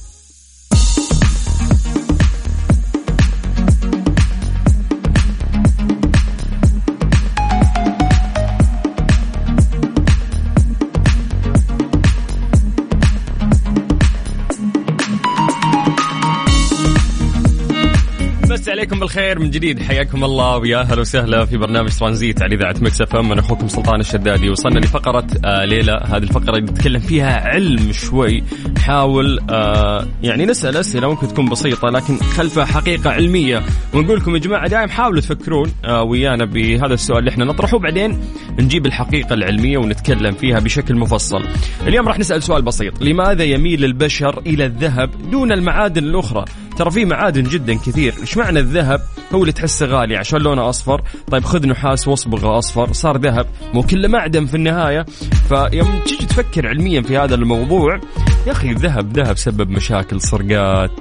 عليكم 18.81 18.99
بالخير 18.99 19.39
من 19.39 19.49
جديد. 19.49 19.81
حياكم 19.81 20.23
الله 20.23 20.57
ويا 20.57 20.81
أهلا 20.81 21.01
وسهلا 21.01 21.45
في 21.45 21.57
برنامج 21.57 21.89
ترانزيت 21.89 22.41
على 22.41 22.55
إذاعة 22.55 22.75
Mix 22.81 23.01
FM. 23.01 23.31
أنا 23.31 23.41
أخوكم 23.41 23.67
سلطان 23.67 23.99
الشدادي. 23.99 24.49
وصلنا 24.49 24.79
لفقرة 24.79 25.27
آه 25.45 25.65
ليه 25.65 25.89
لا 25.89 25.97
هذه 25.97 26.23
الفقرة 26.23 26.57
اللي 26.57 26.71
نتكلم 26.71 26.99
فيها 26.99 27.49
علم 27.49 27.91
شوي. 27.91 28.43
نحاول 28.77 29.39
آه 29.49 30.07
يعني 30.23 30.45
نسأل 30.45 30.77
أسئلة 30.77 31.09
ممكن 31.09 31.27
تكون 31.27 31.49
بسيطة 31.49 31.89
لكن 31.89 32.17
خلفها 32.17 32.65
حقيقة 32.65 33.09
علمية. 33.09 33.63
ونقول 33.93 34.17
لكم 34.17 34.35
يا 34.35 34.39
جماعة 34.39 34.67
دائما 34.67 34.87
حاولوا 34.87 35.21
تفكرون 35.21 35.71
آه 35.85 36.03
ويانا 36.03 36.45
بهذا 36.45 36.93
السؤال 36.93 37.19
اللي 37.19 37.29
إحنا 37.29 37.45
نطرحه. 37.45 37.75
وبعدين 37.75 38.19
نجيب 38.59 38.85
الحقيقة 38.85 39.33
العلمية 39.33 39.77
ونتكلم 39.77 40.31
فيها 40.31 40.59
بشكل 40.59 40.95
مفصل. 40.95 41.43
اليوم 41.87 42.07
راح 42.07 42.19
نسأل 42.19 42.43
سؤال 42.43 42.61
بسيط، 42.61 43.01
لماذا 43.01 43.43
يميل 43.43 43.85
البشر 43.85 44.39
إلى 44.45 44.65
الذهب 44.65 45.31
دون 45.31 45.51
المعادن 45.51 46.03
الأخرى؟ 46.03 46.45
ترى 46.81 46.91
في 46.91 47.05
معادن 47.05 47.43
جدا 47.43 47.73
كثير. 47.73 48.13
إيش 48.21 48.37
معنى 48.37 48.59
الذهب؟ 48.59 49.01
هو 49.33 49.41
اللي 49.41 49.51
تحسه 49.51 49.85
غالي 49.85 50.17
عشان 50.17 50.39
لونه 50.39 50.69
أصفر. 50.69 51.01
طيب 51.31 51.43
خذ 51.43 51.67
نحاس 51.67 52.07
وأصبغه 52.07 52.57
أصفر. 52.57 52.93
صار 52.93 53.17
ذهب. 53.17 53.45
مو 53.73 53.83
كله 53.83 54.07
معدن 54.07 54.45
في 54.45 54.55
النهاية. 54.55 55.05
فيوم 55.49 55.99
تيجي 56.05 56.25
تفكر 56.25 56.67
علميا 56.67 57.01
في 57.01 57.17
هذا 57.17 57.35
الموضوع 57.35 57.99
يا 58.47 58.51
أخي 58.51 58.69
الذهب 58.69 59.17
ذهب 59.17 59.37
سبب 59.37 59.69
مشاكل 59.69 60.21
سرقات 60.21 60.99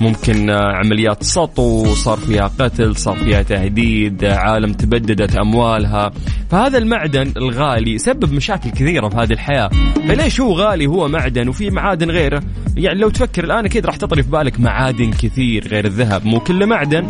ممكن 0.00 0.50
عمليات 0.50 1.22
سطو 1.22 1.94
صار 1.94 2.18
فيها 2.18 2.50
قتل 2.58 2.96
صار 2.96 3.16
فيها 3.16 3.42
تهديد 3.42 4.24
عالم 4.24 4.72
تبددت 4.72 5.36
أموالها. 5.36 6.12
فهذا 6.50 6.78
المعدن 6.78 7.32
الغالي 7.36 7.98
سبب 7.98 8.32
مشاكل 8.32 8.70
كثيرة 8.70 9.08
في 9.08 9.16
هذه 9.16 9.32
الحياة. 9.32 9.70
فليش 10.08 10.40
هو 10.40 10.52
غالي 10.52 10.86
هو 10.86 11.08
معدن 11.08 11.48
وفي 11.48 11.70
معادن 11.70 12.10
غيره؟ 12.10 12.42
يعني 12.76 13.00
لو 13.00 13.10
تفكر 13.10 13.44
الآن 13.44 13.64
أكيد 13.64 13.86
راح 13.86 13.96
تطري 13.96 14.22
في 14.22 14.30
بالك 14.30 14.60
معادن. 14.60 14.83
كثير 14.92 15.68
غير 15.68 15.84
الذهب 15.84 16.26
مو 16.26 16.40
كله 16.40 16.66
معدن. 16.66 17.06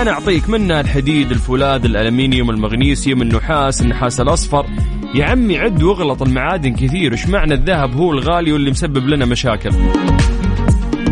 أنا 0.00 0.10
أعطيك 0.10 0.48
منها 0.48 0.80
الحديد 0.80 1.30
الفولاذ 1.30 1.84
الالمنيوم 1.84 2.50
المغنيسيوم 2.50 3.22
النحاس 3.22 3.82
النحاس 3.82 4.20
الأصفر. 4.20 4.66
يا 5.14 5.24
عمي 5.24 5.58
عد 5.58 5.82
واغلط 5.82 6.22
المعادن 6.22 6.74
كثير 6.74 7.12
وش 7.12 7.26
معنى 7.26 7.54
الذهب 7.54 7.96
هو 7.96 8.12
الغالي 8.12 8.52
واللي 8.52 8.70
مسبب 8.70 9.08
لنا 9.08 9.24
مشاكل؟ 9.24 9.72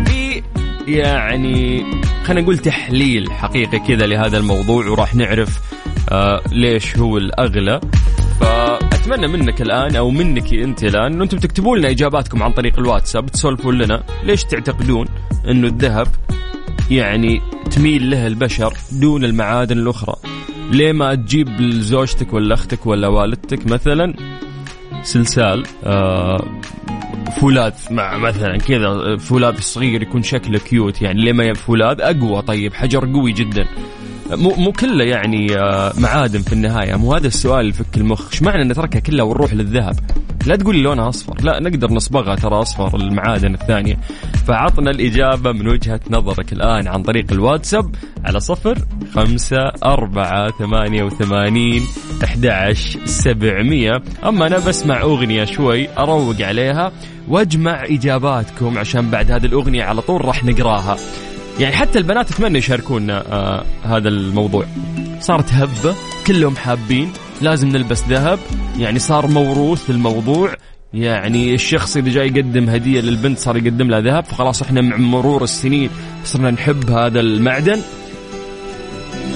في 0.05 0.43
يعني 0.87 1.85
خلينا 2.23 2.41
نقول 2.41 2.57
تحليل 2.57 3.31
حقيقي 3.31 3.79
كذا 3.79 4.05
لهذا 4.05 4.37
الموضوع 4.37 4.87
وراح 4.87 5.15
نعرف 5.15 5.59
آه 6.11 6.41
ليش 6.51 6.97
هو 6.97 7.17
الأغلى. 7.17 7.81
فاتمنى 9.01 9.27
منك 9.27 9.61
الآن 9.61 9.95
أو 9.95 10.09
منك 10.09 10.53
أنت 10.53 10.83
الآن 10.83 11.21
أنتم 11.21 11.37
تكتبوا 11.37 11.77
لنا 11.77 11.89
إجاباتكم 11.89 12.43
عن 12.43 12.51
طريق 12.51 12.79
الواتساب 12.79 13.25
تسولفوا 13.25 13.71
لنا 13.71 14.03
ليش 14.23 14.43
تعتقدون 14.43 15.07
إنه 15.49 15.67
الذهب 15.67 16.07
يعني 16.91 17.41
تميل 17.71 18.09
له 18.09 18.27
البشر 18.27 18.73
دون 18.91 19.23
المعادن 19.23 19.77
الأخرى؟ 19.77 20.15
ليه 20.71 20.91
ما 20.91 21.15
تجيب 21.15 21.49
لزوجتك 21.61 22.33
ولا 22.33 22.53
أختك 22.53 22.85
ولا 22.85 23.07
والدتك 23.07 23.67
مثلا 23.67 24.13
سلسال 25.03 25.63
آه 25.83 26.45
فولاذ 27.39 27.73
مع 27.91 28.17
مثلا 28.17 28.57
كذا 28.57 29.17
فولاذ 29.17 29.59
صغير 29.59 30.01
يكون 30.01 30.23
شكله 30.23 30.59
كيوت 30.59 31.01
يعني 31.01 31.21
ليه 31.21 31.33
ما 31.33 31.53
فولاذ؟ 31.53 32.01
أقوى 32.01 32.41
طيب 32.41 32.73
حجر 32.73 33.05
قوي 33.13 33.31
جدا. 33.31 33.65
مو 34.35 34.55
مو 34.57 34.71
كله 34.71 35.03
يعني 35.03 35.57
آه، 35.57 35.93
معادن 35.97 36.41
في 36.41 36.53
النهاية. 36.53 36.95
مو 36.95 37.13
هذا 37.13 37.27
السؤال 37.27 37.59
اللي 37.59 37.69
يفك 37.69 37.97
المخ 37.97 38.31
إيش 38.31 38.41
معنى 38.41 38.63
نتركها 38.63 38.99
كلها 38.99 39.25
ونروح 39.25 39.53
للذهب؟ 39.53 39.95
لا 40.45 40.55
تقول 40.55 40.75
لي 40.75 40.81
لونها 40.81 41.09
أصفر. 41.09 41.41
لا 41.43 41.59
نقدر 41.59 41.91
نصبغها 41.91 42.35
ترى 42.35 42.61
أصفر 42.61 42.95
المعادن 42.95 43.53
الثانية. 43.53 43.97
فعطنا 44.47 44.91
الإجابة 44.91 45.51
من 45.51 45.67
وجهة 45.67 45.99
نظرك 46.09 46.53
الآن 46.53 46.87
عن 46.87 47.03
طريق 47.03 47.31
الواتساب 47.31 47.95
على 48.25 48.39
صفر 48.39 48.77
خمسة 49.13 49.71
أربعة 49.83 50.51
ثمانية 50.59 51.03
وثمانين 51.03 51.81
أحد 52.23 52.73
سبعمية. 53.05 54.03
أما 54.25 54.47
أنا 54.47 54.59
بسمع 54.59 55.01
أغنية 55.01 55.45
شوي 55.45 55.89
أروق 55.97 56.41
عليها 56.41 56.91
وأجمع 57.27 57.83
إجاباتكم 57.85 58.77
عشان 58.77 59.09
بعد 59.09 59.31
هذه 59.31 59.45
الأغنية 59.45 59.83
على 59.83 60.01
طول 60.01 60.25
راح 60.25 60.43
نقراها. 60.43 60.97
يعني 61.61 61.75
حتى 61.75 61.99
البنات 61.99 62.31
اتمنى 62.31 62.57
يشاركونا 62.57 63.23
آه 63.31 63.65
هذا 63.83 64.09
الموضوع. 64.09 64.65
صارت 65.19 65.53
هبة 65.53 65.95
كلهم 66.27 66.55
حابين 66.55 67.13
لازم 67.41 67.67
نلبس 67.67 68.03
ذهب. 68.09 68.39
يعني 68.77 68.99
صار 68.99 69.27
موروث 69.27 69.89
الموضوع 69.89 70.53
يعني 70.93 71.53
الشخص 71.53 71.97
اذا 71.97 72.09
جاي 72.09 72.27
يقدم 72.27 72.69
هدية 72.69 73.01
للبنت 73.01 73.39
صار 73.39 73.57
يقدم 73.57 73.87
لها 73.89 73.99
ذهب. 73.99 74.25
فخلاص 74.25 74.61
إحنا 74.61 74.81
مع 74.81 74.97
مرور 74.97 75.43
السنين 75.43 75.89
صرنا 76.23 76.51
نحب 76.51 76.89
هذا 76.89 77.19
المعدن. 77.19 77.81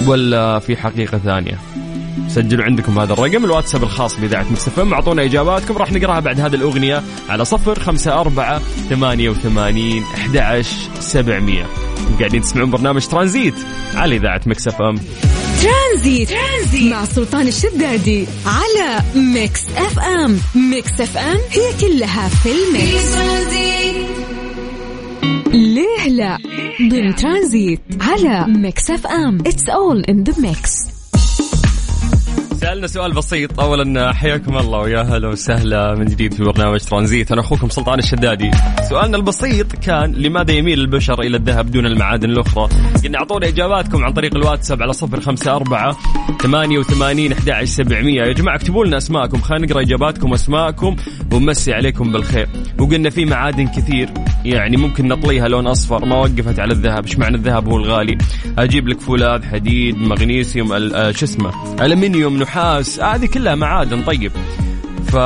ولا 0.06 0.58
في 0.58 0.76
حقيقة 0.76 1.18
ثانية؟ 1.18 1.58
سجلوا 2.28 2.64
عندكم 2.64 2.98
هذا 2.98 3.12
الرقم 3.12 3.44
الواتساب 3.44 3.82
الخاص 3.82 4.20
بإذاعة 4.20 4.46
مكسفم 4.50 4.92
أعطونا 4.94 5.24
إجاباتكم 5.24 5.76
راح 5.76 5.92
نقراها 5.92 6.20
بعد 6.20 6.40
هذه 6.40 6.54
الأغنية 6.54 7.02
على 7.28 7.44
صفر 7.44 7.80
خمسة 7.80 8.20
أربعة 8.20 8.58
ثمانية 8.88 9.30
وثمانين 9.30 10.02
أحد 10.02 10.62
سبعمية. 11.00 11.66
قاعدين 12.18 12.40
تسمعون 12.40 12.70
برنامج 12.70 13.06
ترانزيت 13.06 13.54
على 13.94 14.16
إذاعة 14.16 14.40
Mix 14.46 14.77
FM 14.77 14.98
ترانزيت. 15.62 16.28
ترانزيت 16.28 16.92
مع 16.92 17.04
سلطان 17.04 17.48
الشدادي 17.48 18.26
على 18.46 19.02
Mix 19.14 19.60
FM. 19.76 20.38
Mix 20.70 21.00
FM 21.00 21.38
هي 21.50 21.72
كلها 21.80 22.28
في 22.28 22.48
ال 22.52 22.68
mix 22.68 23.16
ليه 25.52 26.08
لا؟ 26.08 26.38
ضمن 26.90 27.14
ترانزيت 27.14 27.80
على 28.00 28.46
Mix 28.48 28.90
FM. 28.90 29.38
It's 29.46 29.68
all 29.68 30.04
in 30.04 30.24
the 30.24 30.40
mix 30.40 30.95
سألنا 32.76 32.88
سؤال 32.88 33.12
بسيط. 33.12 33.60
أولا 33.60 34.12
حياكم 34.12 34.58
الله 34.58 34.78
ويا 34.78 35.02
هلا 35.02 35.28
وسهلا 35.28 35.94
من 35.94 36.04
جديد 36.04 36.34
في 36.34 36.42
برنامج 36.44 36.80
ترانزيت. 36.80 37.32
أنا 37.32 37.40
أخوكم 37.40 37.68
سلطان 37.68 37.98
الشدادي. 37.98 38.50
سؤالنا 38.88 39.16
البسيط 39.16 39.72
كان 39.72 40.12
لماذا 40.12 40.52
يميل 40.52 40.80
البشر 40.80 41.20
إلى 41.20 41.36
الذهب 41.36 41.70
دون 41.70 41.86
المعادن 41.86 42.30
الأخرى؟ 42.30 42.68
قلنا 43.04 43.18
أعطونا 43.18 43.48
إجاباتكم 43.48 44.04
عن 44.04 44.12
طريق 44.12 44.36
الواتساب 44.36 44.82
على 44.82 44.92
صفر 44.92 45.20
خمسة 45.20 45.56
أربعة 45.56 45.96
ثمانية 46.42 46.78
وثمانين 46.78 47.32
أحد 47.32 47.64
سبعمية. 47.64 48.22
يا 48.22 48.32
جماعة 48.32 48.56
اكتبوا 48.56 48.84
لنا 48.84 48.96
أسماءكم. 48.96 49.40
خلينا 49.40 49.66
نقرأ 49.66 49.80
إجاباتكم 49.80 50.30
وأسماءكم 50.30 50.96
ونمسي 51.32 51.72
عليكم 51.72 52.12
بالخير. 52.12 52.48
وقلنا 52.78 53.10
في 53.10 53.24
معادن 53.24 53.66
كثير. 53.66 54.08
يعني 54.54 54.76
ممكن 54.76 55.08
نطليها 55.08 55.48
لون 55.48 55.66
أصفر. 55.66 56.04
ما 56.04 56.16
وقفت 56.16 56.58
على 56.58 56.72
الذهب. 56.72 57.06
إيش 57.06 57.18
معنى 57.18 57.36
الذهب 57.36 57.68
هو 57.68 57.76
الغالي؟ 57.76 58.18
أجيب 58.58 58.88
لك 58.88 59.00
فولاذ 59.00 59.44
حديد 59.44 59.98
مغنيسيوم 59.98 60.72
آه، 60.72 61.10
شو 61.10 61.24
اسمه؟ 61.24 61.52
الومنيوم 61.84 62.36
نحاس. 62.36 63.00
هذه 63.00 63.26
كلها 63.26 63.54
معادن. 63.54 64.02
طيب. 64.02 64.32
ف 65.06 65.16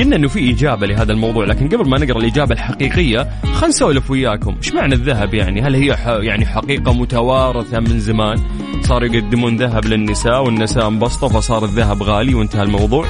قلنا 0.00 0.16
إنه 0.16 0.28
في 0.28 0.50
إجابة 0.50 0.86
لهذا 0.86 1.12
الموضوع 1.12 1.44
لكن 1.44 1.68
قبل 1.68 1.88
ما 1.88 1.98
نقرأ 1.98 2.18
الإجابة 2.18 2.54
الحقيقية 2.54 3.28
خلينا 3.42 3.66
نسولف 3.68 4.10
وياكم. 4.10 4.56
إيش 4.56 4.74
معنى 4.74 4.94
الذهب 4.94 5.34
يعني؟ 5.34 5.62
هل 5.62 5.74
هي 5.74 5.96
يعني 6.26 6.46
حقيقة 6.46 6.92
متوارثة 6.92 7.80
من 7.80 8.00
زمان؟ 8.00 8.38
صاروا 8.82 9.08
يقدمون 9.08 9.56
ذهب 9.56 9.84
للنساء 9.84 10.44
والنساء 10.44 10.88
انبسطوا 10.88 11.28
فصار 11.28 11.64
الذهب 11.64 12.02
غالي 12.02 12.34
وانتهى 12.34 12.62
الموضوع. 12.62 13.06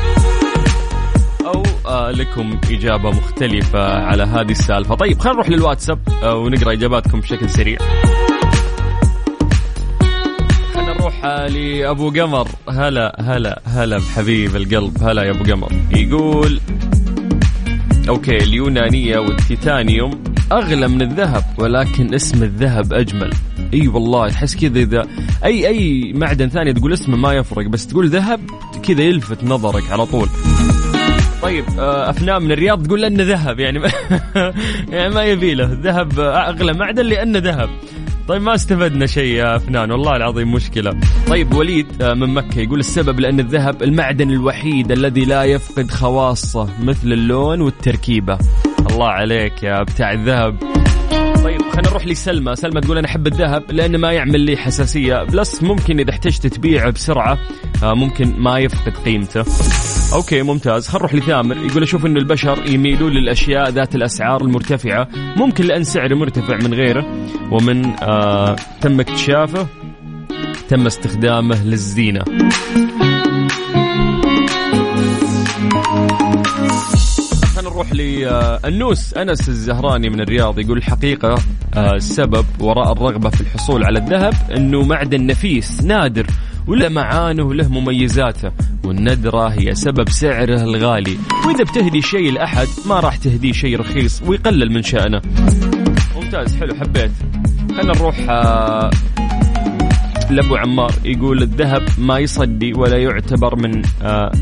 أو 1.55 1.63
آه 1.87 2.11
لكم 2.11 2.61
إجابة 2.71 3.11
مختلفة 3.11 3.95
على 3.95 4.23
هذه 4.23 4.51
السالفة. 4.51 4.95
طيب 4.95 5.19
خلينا 5.19 5.35
نروح 5.35 5.49
للواتساب 5.51 5.99
آه 6.23 6.37
ونقرأ 6.37 6.73
إجاباتكم 6.73 7.21
بشكل 7.21 7.51
سريع. 7.51 7.79
خلينا 10.75 10.95
نروح 10.95 11.25
لأبو 11.25 12.11
قمر. 12.11 12.49
هلا 12.69 13.17
هلا 13.21 13.63
هلا 13.67 13.99
بحبيب 13.99 14.57
القلب. 14.57 15.03
هلا 15.03 15.23
يا 15.23 15.31
أبو 15.31 15.53
قمر. 15.53 15.73
يقول 15.91 16.61
أوكي 18.09 18.37
اليونانية 18.37 19.19
والتيتانيوم 19.19 20.25
أغلى 20.53 20.89
من 20.89 21.03
الذهب 21.03 21.45
ولكن 21.59 22.15
اسم 22.15 22.43
الذهب 22.43 22.93
أجمل. 22.93 23.31
إي 23.75 23.89
والله 23.89 24.29
تحس 24.29 24.57
كذا 24.57 24.79
إذا 24.79 25.07
أي 25.45 25.69
أي 25.69 26.13
معدن 26.13 26.49
ثاني 26.49 26.73
تقول 26.73 26.93
اسمه 26.93 27.17
ما 27.17 27.33
يفرق 27.33 27.67
بس 27.67 27.87
تقول 27.87 28.09
ذهب 28.09 28.41
كذا 28.83 29.03
يلفت 29.03 29.45
نظرك 29.45 29.91
على 29.91 30.07
طول. 30.07 30.29
طيب 31.43 31.65
آه، 31.79 32.11
افنان 32.11 32.43
من 32.43 32.53
الرياض 32.53 32.87
تقول 32.87 33.01
لأنه 33.01 33.23
ذهب 33.23 33.61
يعني 33.61 33.81
يعني 34.93 35.15
ما 35.15 35.25
يبي 35.25 35.55
له. 35.55 35.79
ذهب 35.83 36.21
أغلى 36.21 36.73
معدن 36.73 37.05
لأنه 37.07 37.39
ذهب. 37.39 37.71
طيب 38.29 38.43
ما 38.43 38.55
استفدنا 38.55 39.07
شيء 39.07 39.35
يا 39.35 39.57
أفنان 39.57 39.91
والله 39.91 40.17
العظيم 40.17 40.53
مشكلة. 40.53 40.97
طيب 41.29 41.55
وليد 41.55 42.03
آه، 42.03 42.15
من 42.15 42.35
مكة 42.35 42.61
يقول 42.61 42.81
السبب 42.81 43.21
لأن 43.21 43.41
الذهب 43.41 43.83
المعدن 43.83 44.31
الوحيد 44.31 44.93
الذي 44.93 45.25
لا 45.25 45.45
يفقد 45.45 45.91
خواصه 45.91 46.69
مثل 46.83 47.13
اللون 47.13 47.61
والتركيبة. 47.61 48.39
الله 48.91 49.09
عليك 49.09 49.63
يا 49.63 49.83
بتاع 49.83 50.13
الذهب. 50.13 50.57
خلينا 51.81 51.91
نروح 51.91 52.07
لسلمى. 52.07 52.57
سلمى 52.57 52.81
تقول 52.81 52.99
أنا 52.99 53.07
أحب 53.07 53.27
الذهب 53.27 53.63
لأنه 53.71 53.99
ما 53.99 54.13
يعمل 54.13 54.41
لي 54.41 54.57
حساسية. 54.57 55.25
plus 55.25 55.63
ممكن 55.63 56.01
إذا 56.01 56.11
احتجت 56.11 56.47
تبيعه 56.47 56.91
بسرعة 56.91 57.39
آه، 57.83 57.95
ممكن 57.95 58.35
ما 58.39 58.59
يفقد 58.59 58.93
قيمته. 59.05 59.45
okay 60.13 60.43
ممتاز. 60.43 60.89
خل 60.89 60.99
نروح 60.99 61.15
لثامر. 61.15 61.57
يقول 61.57 61.83
أشوف 61.83 62.07
انه 62.07 62.19
البشر 62.19 62.63
يميلون 62.67 63.13
للأشياء 63.13 63.71
ذات 63.71 63.95
الأسعار 63.95 64.43
المرتفعة. 64.43 65.09
ممكن 65.37 65.65
لأن 65.65 65.85
سعره 65.85 66.15
مرتفع 66.15 66.57
من 66.57 66.75
غيره 66.75 67.07
ومن 67.51 67.87
آه 68.03 68.57
تم 68.81 69.01
اكتشافه 69.01 69.67
تم 70.69 70.87
استخدامه 70.87 71.65
للزينة. 71.65 72.25
نروح 77.81 77.93
للنوس. 77.93 79.15
أنس 79.15 79.49
الزهراني 79.49 80.11
من 80.11 80.21
الرياض 80.21 80.59
يقول 80.59 80.79
الحقيقة 80.79 81.35
آه، 81.75 81.95
السبب 81.95 82.47
وراء 82.59 82.93
الرغبة 82.93 83.31
في 83.31 83.41
الحصول 83.41 83.85
على 83.85 83.99
الذهب 83.99 84.35
أنه 84.57 84.83
معدن 84.83 85.27
نفيس 85.27 85.85
نادر 85.85 86.27
وله 86.67 86.89
معانه 86.89 87.43
وله 87.43 87.69
مميزاته. 87.69 88.53
والندرة 88.85 89.49
هي 89.49 89.75
سبب 89.75 90.09
سعره 90.09 90.63
الغالي. 90.63 91.19
وإذا 91.47 91.65
بتهدي 91.65 92.03
شيء 92.03 92.33
لأحد 92.33 92.67
ما 92.87 93.01
راح 93.01 93.17
تهديه 93.17 93.53
شيء 93.53 93.81
رخيص 93.81 94.23
ويقلل 94.23 94.73
من 94.73 94.83
شأنه. 94.83 95.21
ممتاز 96.17 96.57
حلو 96.57 96.75
حبيت. 96.75 97.13
خلينا 97.77 97.93
نروح 97.93 98.17
آه، 98.29 98.91
لأبو 100.31 100.57
عمار 100.57 100.93
يقول 101.05 101.43
الذهب 101.43 101.83
ما 101.99 102.19
يصدي 102.19 102.73
ولا 102.73 102.97
يعتبر 102.97 103.57
من 103.57 103.83
آه 104.03 104.33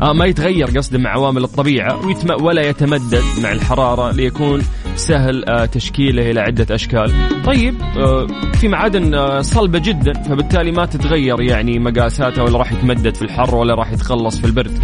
ما 0.00 0.24
يتغير 0.24 0.66
قصده 0.66 0.98
مع 0.98 1.10
عوامل 1.10 1.44
الطبيعة 1.44 2.00
ولا 2.42 2.62
يتمدد 2.68 3.22
مع 3.42 3.52
الحرارة 3.52 4.12
ليكون 4.12 4.62
سهل 4.96 5.44
آه 5.48 5.64
تشكيله 5.64 6.30
إلى 6.30 6.40
عدة 6.40 6.74
أشكال. 6.74 7.12
طيب 7.44 7.74
آه 7.96 8.26
في 8.60 8.68
معادن 8.68 9.14
آه 9.14 9.40
صلبة 9.40 9.78
جدا 9.78 10.12
فبالتالي 10.22 10.72
ما 10.72 10.86
تتغير 10.86 11.40
يعني 11.40 11.78
مقاساتها 11.78 12.42
ولا 12.44 12.58
راح 12.58 12.72
يتمدد 12.72 13.14
في 13.14 13.22
الحر 13.22 13.54
ولا 13.54 13.74
راح 13.74 13.92
يتخلص 13.92 14.38
في 14.40 14.46
البرد. 14.46 14.78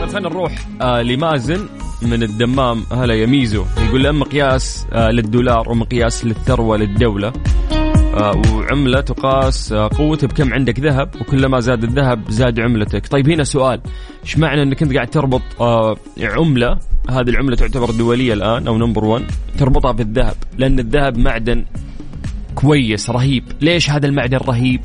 طيب 0.00 0.08
خلينا 0.12 0.28
نروح 0.28 0.52
آه 0.80 1.02
لمازن 1.02 1.60
من 2.02 2.22
الدمام 2.22 2.82
هلا 2.92 3.14
يميزو 3.14 3.64
يقول 3.88 4.02
لأن 4.02 4.14
مقياس 4.14 4.86
آه 4.92 5.10
للدولار 5.10 5.70
ومقياس 5.70 6.24
للثروة 6.24 6.76
للدولة. 6.76 7.32
آه، 8.14 8.42
وعملة 8.52 9.00
تقاس 9.00 9.72
آه، 9.72 9.88
قوته 9.88 10.26
بكم 10.26 10.54
عندك 10.54 10.80
ذهب 10.80 11.10
وكلما 11.20 11.60
زاد 11.60 11.84
الذهب 11.84 12.30
زاد 12.30 12.60
عملتك. 12.60 13.06
طيب 13.06 13.28
هنا 13.28 13.44
سؤال. 13.44 13.80
إيش 14.22 14.38
معنى 14.38 14.62
إنك 14.62 14.82
أنت 14.82 14.94
قاعد 14.94 15.08
تربط 15.08 15.42
آه، 15.60 15.96
عملة 16.20 16.78
هذه 17.10 17.28
العملة 17.28 17.56
تعتبر 17.56 17.90
دولية 17.90 18.32
الآن 18.32 18.66
أو 18.66 18.78
نمبر 18.78 19.04
1 19.04 19.24
تربطها 19.58 19.92
بالذهب 19.92 20.34
لأن 20.58 20.78
الذهب 20.78 21.18
معدن 21.18 21.64
كويس 22.54 23.10
رهيب. 23.10 23.44
ليش 23.60 23.90
هذا 23.90 24.06
المعدن 24.06 24.36
رهيب؟ 24.36 24.80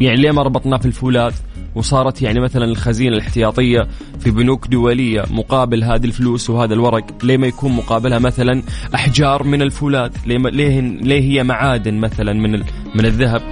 يعني 0.00 0.20
ليه 0.20 0.30
ما 0.30 0.42
ربطناه 0.42 0.76
في 0.76 0.86
الفولاذ 0.86 1.34
وصارت 1.74 2.22
يعني 2.22 2.40
مثلا 2.40 2.64
الخزينة 2.64 3.16
الاحتياطية 3.16 3.88
في 4.20 4.30
بنوك 4.30 4.66
دولية 4.66 5.24
مقابل 5.30 5.84
هذه 5.84 6.04
الفلوس 6.04 6.50
وهذا 6.50 6.74
الورق 6.74 7.04
ليه 7.22 7.36
ما 7.36 7.46
يكون 7.46 7.72
مقابلها 7.72 8.18
مثلا 8.18 8.62
أحجار 8.94 9.42
من 9.42 9.62
الفولاذ؟ 9.62 10.10
ليه, 10.26 10.80
ليه, 10.80 11.20
هي 11.20 11.42
معادن 11.42 11.94
مثلا 11.94 12.32
من, 12.32 12.52
من 12.94 13.04
الذهب؟ 13.04 13.42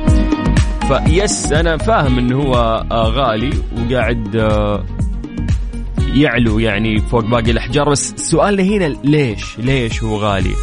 فيس 0.88 1.52
أنا 1.52 1.76
فاهم 1.76 2.18
أنه 2.18 2.42
هو 2.42 2.54
آه، 2.90 3.08
غالي 3.08 3.50
وقاعد 3.78 4.36
آه، 4.36 4.84
يعلو 6.14 6.58
يعني 6.58 6.98
فوق 6.98 7.24
باقي 7.24 7.50
الأحجار 7.50 7.90
بس 7.90 8.14
سؤالنا 8.16 8.62
هنا 8.62 8.96
ليش؟ 9.04 9.58
ليش 9.58 10.02
هو 10.02 10.16
غالي؟ 10.16 10.54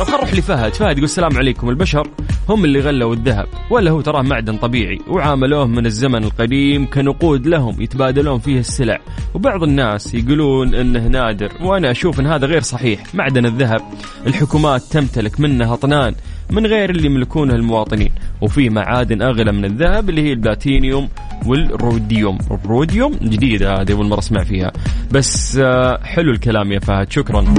طب 0.00 0.08
نروح 0.08 0.34
لفهد 0.34 0.74
فهد 0.74 0.90
يقول 0.90 1.04
السلام 1.04 1.36
عليكم. 1.36 1.68
البشر 1.68 2.08
هم 2.48 2.64
اللي 2.64 2.80
غلوا 2.80 3.14
الذهب 3.14 3.46
ولا 3.70 3.90
هو 3.90 4.00
تراه 4.00 4.22
معدن 4.22 4.56
طبيعي 4.56 4.98
وعاملوه 5.08 5.66
من 5.66 5.86
الزمن 5.86 6.24
القديم 6.24 6.90
كنقود 6.90 7.46
لهم 7.46 7.82
يتبادلون 7.82 8.38
فيه 8.38 8.58
السلع. 8.58 8.98
وبعض 9.34 9.62
الناس 9.62 10.14
يقولون 10.14 10.74
إنه 10.74 11.08
نادر 11.08 11.52
وأنا 11.60 11.90
أشوف 11.90 12.20
إن 12.20 12.26
هذا 12.26 12.46
غير 12.46 12.60
صحيح. 12.60 13.14
معدن 13.14 13.46
الذهب 13.46 13.82
الحكومات 14.26 14.82
تمتلك 14.82 15.40
منه 15.40 15.74
أطنان 15.74 16.14
من 16.50 16.66
غير 16.66 16.90
اللي 16.90 17.06
يملكونه 17.06 17.54
المواطنين. 17.54 18.12
وفي 18.40 18.70
معادن 18.70 19.22
أغلى 19.22 19.52
من 19.52 19.64
الذهب 19.64 20.10
اللي 20.10 20.22
هي 20.22 20.32
البلاتينيوم 20.32 21.08
والروديوم. 21.46 22.38
الروديوم 22.50 23.12
جديدة 23.22 23.74
هذه 23.74 23.92
أول 23.92 24.06
مرة 24.06 24.18
أسمع 24.18 24.44
فيها. 24.44 24.72
بس 25.12 25.58
آه، 25.62 26.00
حلو 26.02 26.32
الكلام 26.32 26.72
يا 26.72 26.78
فهد. 26.78 27.12
شكرا. 27.12 27.54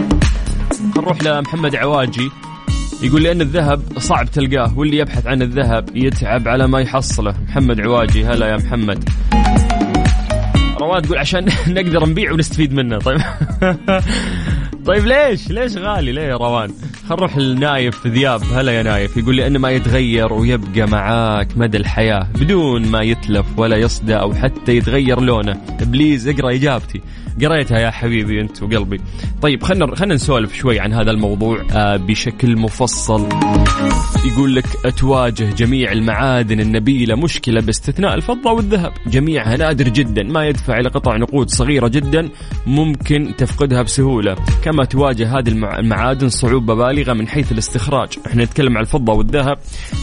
نروح 0.97 1.23
لمحمد 1.23 1.75
عواجي. 1.75 2.31
يقول 3.03 3.23
لأن 3.23 3.41
الذهب 3.41 3.81
صعب 3.97 4.31
تلقاه 4.31 4.77
واللي 4.77 4.97
يبحث 4.97 5.27
عن 5.27 5.41
الذهب 5.41 5.97
يتعب 5.97 6.47
على 6.47 6.67
ما 6.67 6.79
يحصله. 6.81 7.35
محمد 7.49 7.81
عواجي 7.81 8.25
هلا 8.25 8.47
يا 8.47 8.57
محمد. 8.57 9.09
رواد 10.81 11.05
تقول 11.05 11.17
عشان 11.17 11.45
نقدر 11.67 12.09
نبيع 12.09 12.31
ونستفيد 12.31 12.73
منه. 12.73 12.99
طيب. 12.99 13.21
طيب 14.87 15.05
ليش؟ 15.05 15.49
ليش 15.49 15.77
غالي؟ 15.77 16.11
ليه 16.11 16.21
يا 16.21 16.35
روان 16.37 16.71
نروح 17.11 17.37
لنايف 17.37 18.07
ذياب 18.07 18.41
هلا 18.53 18.71
يا 18.71 18.83
نايف. 18.83 19.17
يقول 19.17 19.35
لي 19.35 19.47
أنه 19.47 19.59
ما 19.59 19.71
يتغير 19.71 20.33
ويبقى 20.33 20.87
معاك 20.87 21.57
مدى 21.57 21.77
الحياة 21.77 22.27
بدون 22.35 22.85
ما 22.85 23.01
يتلف 23.01 23.45
ولا 23.57 23.77
يصدى 23.77 24.15
أو 24.15 24.33
حتى 24.33 24.77
يتغير 24.77 25.21
لونه. 25.21 25.61
please 25.81 26.27
اقرأ 26.27 26.55
إجابتي. 26.55 27.01
قريتها 27.41 27.79
يا 27.79 27.89
حبيبي 27.89 28.41
أنت 28.41 28.63
وقلبي. 28.63 29.01
طيب 29.41 29.63
خلينا 29.63 29.95
خلينا 29.95 30.15
نسولف 30.15 30.53
شوي 30.53 30.79
عن 30.79 30.93
هذا 30.93 31.11
الموضوع 31.11 31.65
آه 31.71 31.97
بشكل 31.97 32.57
مفصل. 32.57 33.29
يقول 34.25 34.55
لك 34.55 34.65
تواجه 34.97 35.43
جميع 35.43 35.91
المعادن 35.91 36.59
النبيلة 36.59 37.15
مشكلة 37.15 37.61
باستثناء 37.61 38.13
الفضة 38.13 38.51
والذهب. 38.51 38.93
جميعها 39.07 39.57
نادر 39.57 39.89
جدا 39.89 40.23
ما 40.23 40.47
يدفع 40.47 40.79
إلى 40.79 40.89
قطع 40.89 41.17
نقود 41.17 41.49
صغيرة 41.49 41.87
جدا 41.87 42.29
ممكن 42.67 43.33
تفقدها 43.37 43.81
بسهولة. 43.81 44.35
كما 44.63 44.85
تواجه 44.85 45.39
هذه 45.39 45.49
المعادن 45.79 46.29
صعوبة 46.29 46.73
بالغه 47.01 47.13
من 47.13 47.27
حيث 47.27 47.51
الاستخراج. 47.51 48.09
إحنا 48.27 48.43
نتكلم 48.43 48.77
عن 48.77 48.83
الفضة 48.83 49.13
والذهب. 49.13 49.57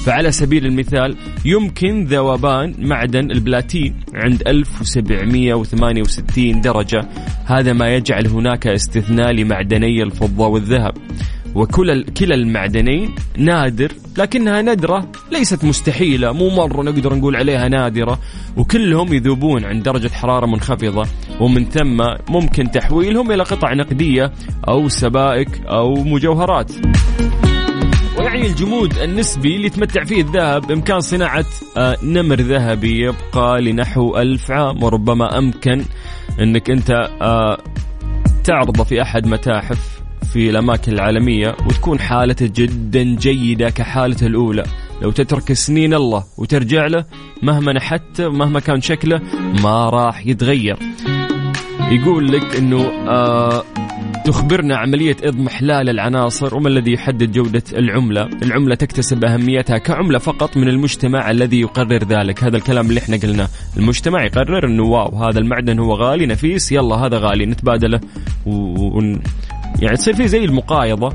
فعلى 0.05 0.33
سبيل 0.33 0.67
المثال 0.67 1.17
يمكن 1.45 2.05
ذوبان 2.05 2.75
معدن 2.79 3.31
البلاتين 3.31 4.01
عند 4.15 4.43
1768 4.47 6.61
درجة. 6.61 7.09
هذا 7.45 7.73
ما 7.73 7.89
يجعل 7.89 8.27
هناك 8.27 8.67
استثناء 8.67 9.31
لمعدني 9.31 10.03
الفضة 10.03 10.47
والذهب. 10.47 10.95
وكل 11.55 12.05
كلا 12.05 12.35
المعدنين 12.35 13.15
نادر 13.37 13.93
لكنها 14.19 14.63
ندرة 14.63 15.13
ليست 15.33 15.65
مستحيلة 15.65 16.33
مو 16.33 16.49
مرة 16.49 16.83
نقدر 16.83 17.15
نقول 17.15 17.37
عليها 17.37 17.69
نادرة 17.69 18.19
وكلهم 18.57 19.13
يذوبون 19.15 19.65
عند 19.65 19.83
درجة 19.83 20.09
حرارة 20.09 20.47
منخفضة 20.47 21.07
ومن 21.41 21.65
ثم 21.65 22.03
ممكن 22.29 22.71
تحويلهم 22.71 23.33
إلى 23.33 23.43
قطع 23.43 23.75
نقدية 23.75 24.33
أو 24.69 24.89
سبائك 24.89 25.49
أو 25.67 25.95
مجوهرات. 25.95 26.73
ويعني 28.19 28.47
الجمود 28.47 28.99
النسبي 28.99 29.57
اللي 29.57 29.67
يتمتع 29.67 30.05
فيه 30.05 30.23
الذهب 30.23 30.67
بإمكان 30.67 31.01
صناعة 31.01 31.45
آه، 31.77 31.97
نمر 32.03 32.41
ذهبي 32.41 33.01
يبقى 33.01 33.61
لنحو 33.61 34.17
ألف 34.17 34.51
عام 34.51 34.83
وربما 34.83 35.39
أمكن 35.39 35.85
أنك 36.41 36.71
أنت 36.71 36.91
آه، 37.23 37.59
تعرضه 38.45 38.85
في 38.85 39.03
أحد 39.03 39.27
متاحف. 39.27 39.98
في 40.33 40.51
الأماكن 40.51 40.93
العالمية 40.93 41.57
وتكون 41.67 42.01
حالته 42.01 42.51
جدا 42.57 43.03
جيدة 43.03 43.71
كحالته 43.71 44.27
الأولى. 44.27 44.65
لو 45.03 45.11
تترك 45.11 45.53
سنين 45.53 45.95
الله 45.95 46.25
وترجع 46.39 46.87
له 46.87 47.05
مهما 47.43 47.73
نحت 47.73 48.21
مهما 48.21 48.61
كان 48.61 48.81
شكله 48.81 49.21
ما 49.63 49.91
راح 49.91 50.27
يتغير. 50.27 50.77
يقول 51.91 52.33
لك 52.33 52.57
إنه 52.57 52.83
آه 53.09 53.65
تخبرنا 54.25 54.77
عملية 54.77 55.17
إضمحلال 55.23 55.89
العناصر 55.89 56.55
وما 56.57 56.69
الذي 56.69 56.93
يحدد 56.93 57.33
جودة 57.33 57.63
العملة. 57.73 58.29
العملة 58.43 58.75
تكتسب 58.75 59.25
أهميتها 59.25 59.79
كعملة 59.79 60.19
فقط 60.19 60.57
من 60.57 60.69
المجتمع 60.69 61.31
الذي 61.31 61.61
يقرر 61.61 62.05
ذلك. 62.05 62.45
هذا 62.45 62.57
الكلام 62.57 62.87
اللي 62.87 63.01
إحنا 63.01 63.17
قلناه. 63.17 63.49
المجتمع 63.77 64.25
يقرر 64.25 64.67
أنه 64.67 64.83
واو 64.83 65.25
هذا 65.25 65.39
المعدن 65.39 65.79
هو 65.79 65.95
غالي 65.95 66.27
نفيس 66.27 66.73
يلا 66.73 66.95
هذا 66.95 67.19
غالي 67.19 67.47
نتبادله 67.47 68.01
و... 68.47 69.01
يعني 69.83 69.97
تصير 69.97 70.15
في 70.15 70.29
زي 70.29 70.45
المقايضة. 70.45 71.13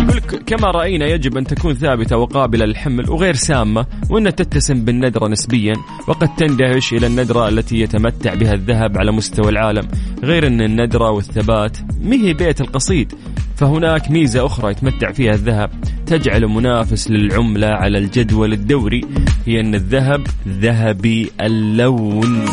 يقول 0.00 0.20
كما 0.20 0.70
رأينا 0.70 1.06
يجب 1.06 1.36
أن 1.36 1.44
تكون 1.44 1.74
ثابتة 1.74 2.16
وقابلة 2.16 2.66
للحمل 2.66 3.10
وغير 3.10 3.34
سامة 3.34 3.86
وأنها 4.10 4.30
تتسم 4.30 4.84
بالندرة 4.84 5.28
نسبيا 5.28 5.74
وقد 6.08 6.28
تندهش 6.34 6.92
إلى 6.92 7.06
الندرة 7.06 7.48
التي 7.48 7.80
يتمتع 7.80 8.34
بها 8.34 8.54
الذهب 8.54 8.98
على 8.98 9.12
مستوى 9.12 9.48
العالم. 9.48 9.88
غير 10.22 10.46
أن 10.46 10.60
الندرة 10.60 11.10
والثبات 11.10 11.78
مهي 12.02 12.34
بيت 12.34 12.60
القصيد 12.60 13.12
فهناك 13.56 14.10
ميزة 14.10 14.46
أخرى 14.46 14.70
يتمتع 14.70 15.12
فيها 15.12 15.34
الذهب. 15.34 15.70
تجعل 16.06 16.46
منافس 16.46 17.10
للعملة 17.10 17.66
على 17.66 17.98
الجدول 17.98 18.52
الدوري 18.52 19.00
هي 19.46 19.60
أن 19.60 19.74
الذهب 19.74 20.26
ذهبي 20.48 21.30
اللون. 21.40 22.44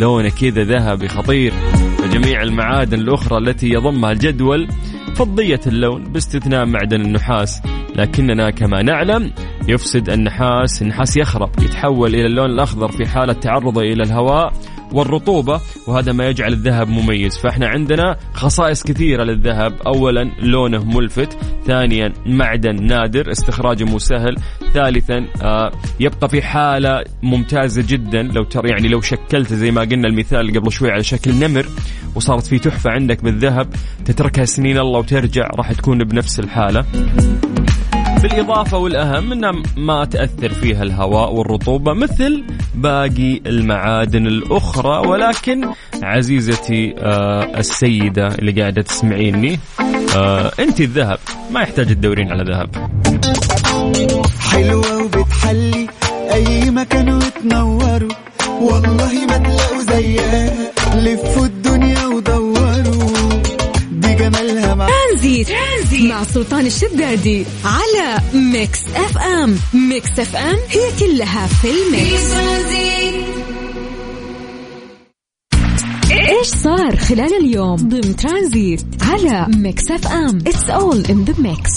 لونه 0.00 0.28
كذا 0.40 0.64
ذهبي 0.64 1.08
خطير. 1.08 1.52
فجميع 1.98 2.42
المعادن 2.42 3.00
الأخرى 3.00 3.38
التي 3.38 3.68
يضمها 3.68 4.12
الجدول 4.12 4.68
فضية 5.14 5.60
اللون 5.66 6.12
باستثناء 6.12 6.66
معدن 6.66 7.00
النحاس. 7.00 7.62
لكننا 7.96 8.50
كما 8.50 8.82
نعلم 8.82 9.32
يفسد 9.68 10.10
النحاس 10.10 10.82
النحاس 10.82 11.16
يخرب 11.16 11.50
يتحول 11.62 12.14
إلى 12.14 12.26
اللون 12.26 12.50
الأخضر 12.50 12.92
في 12.92 13.06
حالة 13.06 13.32
تعرضه 13.32 13.80
إلى 13.80 14.02
الهواء 14.02 14.52
والرطوبة 14.92 15.60
وهذا 15.86 16.12
ما 16.12 16.26
يجعل 16.26 16.52
الذهب 16.52 16.88
مميز. 16.88 17.38
فإحنا 17.38 17.68
عندنا 17.68 18.16
خصائص 18.34 18.82
كثيرة 18.82 19.24
للذهب. 19.24 19.72
أولا 19.86 20.30
لونه 20.42 20.84
ملفت 20.84 21.38
ثانيا 21.66 22.12
معدن 22.26 22.86
نادر 22.86 23.30
استخراجه 23.30 23.84
مو 23.84 23.98
سهل 23.98 24.36
ثالثا 24.74 25.26
آه 25.42 25.72
يبقى 26.00 26.28
في 26.28 26.42
حالة 26.42 27.04
ممتازة 27.22 27.84
جدا. 27.88 28.22
لو 28.22 28.44
ترى 28.44 28.70
يعني 28.70 28.88
لو 28.88 29.00
شكلته 29.00 29.54
زي 29.54 29.70
ما 29.70 29.80
قلنا 29.80 30.08
المثال 30.08 30.58
قبل 30.58 30.72
شوي 30.72 30.90
على 30.90 31.02
شكل 31.02 31.34
نمر 31.34 31.66
وصارت 32.14 32.46
في 32.46 32.58
تحفة 32.58 32.90
عندك 32.90 33.24
بالذهب. 33.24 33.68
تتركها 34.04 34.44
سنين 34.44 34.78
الله 34.78 34.98
وترجع 34.98 35.46
راح 35.56 35.72
تكون 35.72 36.04
بنفس 36.04 36.40
الحالة. 36.40 36.84
بالإضافة 38.22 38.78
والأهم 38.78 39.32
أنها 39.32 39.52
ما 39.76 40.04
تأثر 40.04 40.48
فيها 40.48 40.82
الهواء 40.82 41.32
والرطوبة 41.32 41.92
مثل 41.92 42.44
باقي 42.74 43.40
المعادن 43.46 44.26
الأخرى. 44.26 45.08
ولكن 45.08 45.68
عزيزتي 46.02 46.94
آه 46.98 47.58
السيدة 47.58 48.26
اللي 48.26 48.60
قاعدة 48.60 48.82
تسمعيني 48.82 49.58
آه 50.16 50.52
أنت 50.58 50.80
الذهب 50.80 51.18
ما 51.50 51.60
يحتاج 51.60 51.86
تدورين 51.86 52.32
على 52.32 52.44
ذهب. 52.52 52.90
حلوة 54.50 55.04
وبتحلي 55.04 55.88
أي 56.32 56.70
مكان 56.70 57.14
وتنوروا 57.14 58.12
والله 58.60 59.26
ما 59.28 59.38
تلاقوا 59.38 59.82
زيها. 59.82 60.72
لفوا 60.94 61.46
الدنيا 61.46 62.06
ودوروا 62.06 63.42
دي 63.92 64.14
جمالها 64.14 64.74
مع 64.74 64.88
ترانزيت. 64.88 65.48
ترانزيت. 65.48 66.10
مع 66.10 66.24
سلطان 66.24 66.66
الشدادي 66.66 67.44
على 67.64 68.18
Mix 68.34 68.80
FM. 68.96 69.56
Mix 69.74 70.18
FM 70.18 70.56
هي 70.68 70.90
كلها 71.00 71.46
في 71.46 71.68
ال 71.70 71.82
mix. 71.82 72.32
إيش 76.12 76.46
صار 76.46 76.96
خلال 76.96 77.34
اليوم 77.40 77.76
ضمن 77.76 78.16
ترانزيت 78.16 78.84
على 79.02 79.46
Mix 79.56 79.90
FM؟ 79.90 80.38
It's 80.46 80.70
all 80.70 81.04
in 81.10 81.24
the 81.24 81.34
mix 81.38 81.70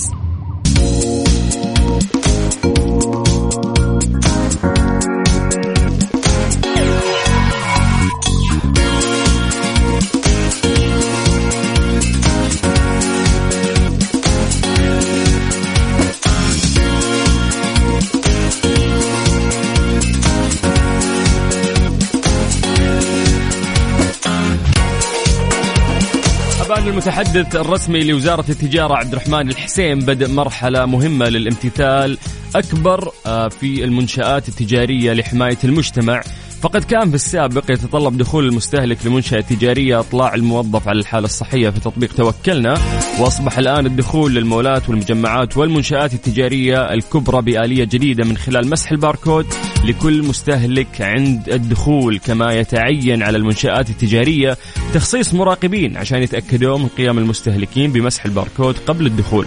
أبان 26.85 26.93
المتحدث 26.93 27.55
الرسمي 27.55 28.03
لوزارة 28.03 28.45
التجارة 28.49 28.93
عبد 28.93 29.13
الرحمن 29.13 29.49
الحسين 29.49 29.99
بدأ 29.99 30.27
مرحلة 30.27 30.85
مهمة 30.85 31.29
للامتثال 31.29 32.17
أكبر 32.55 33.11
آه، 33.25 33.47
في 33.47 33.83
المنشآت 33.83 34.49
التجارية 34.49 35.13
لحماية 35.13 35.57
المجتمع. 35.63 36.21
فقد 36.61 36.83
كان 36.83 37.09
في 37.09 37.15
السابق 37.15 37.71
يتطلب 37.71 38.17
دخول 38.17 38.45
المستهلك 38.45 39.05
لمنشأة 39.05 39.41
تجارية 39.41 39.99
إطلاع 39.99 40.33
الموظف 40.33 40.87
على 40.87 40.99
الحالة 40.99 41.25
الصحية 41.25 41.69
في 41.69 41.79
تطبيق 41.79 42.13
توكلنا. 42.13 42.77
وأصبح 43.19 43.57
الآن 43.57 43.85
الدخول 43.85 44.35
للمولات 44.35 44.89
والمجمعات 44.89 45.57
والمنشآت 45.57 46.13
التجارية 46.13 46.93
الكبرى 46.93 47.41
بآلية 47.41 47.83
جديدة 47.83 48.23
من 48.23 48.37
خلال 48.37 48.69
مسح 48.69 48.91
الباركود. 48.91 49.45
لكل 49.85 50.23
مستهلك 50.23 51.01
عند 51.01 51.49
الدخول 51.49 52.19
كما 52.19 52.53
يتعين 52.53 53.23
على 53.23 53.37
المنشآت 53.37 53.89
التجارية 53.89 54.57
تخصيص 54.93 55.33
مراقبين 55.33 55.97
عشان 55.97 56.23
يتأكدوا 56.23 56.77
من 56.77 56.87
قيام 56.87 57.17
المستهلكين 57.17 57.91
بمسح 57.91 58.25
الباركود 58.25 58.75
قبل 58.87 59.05
الدخول. 59.05 59.45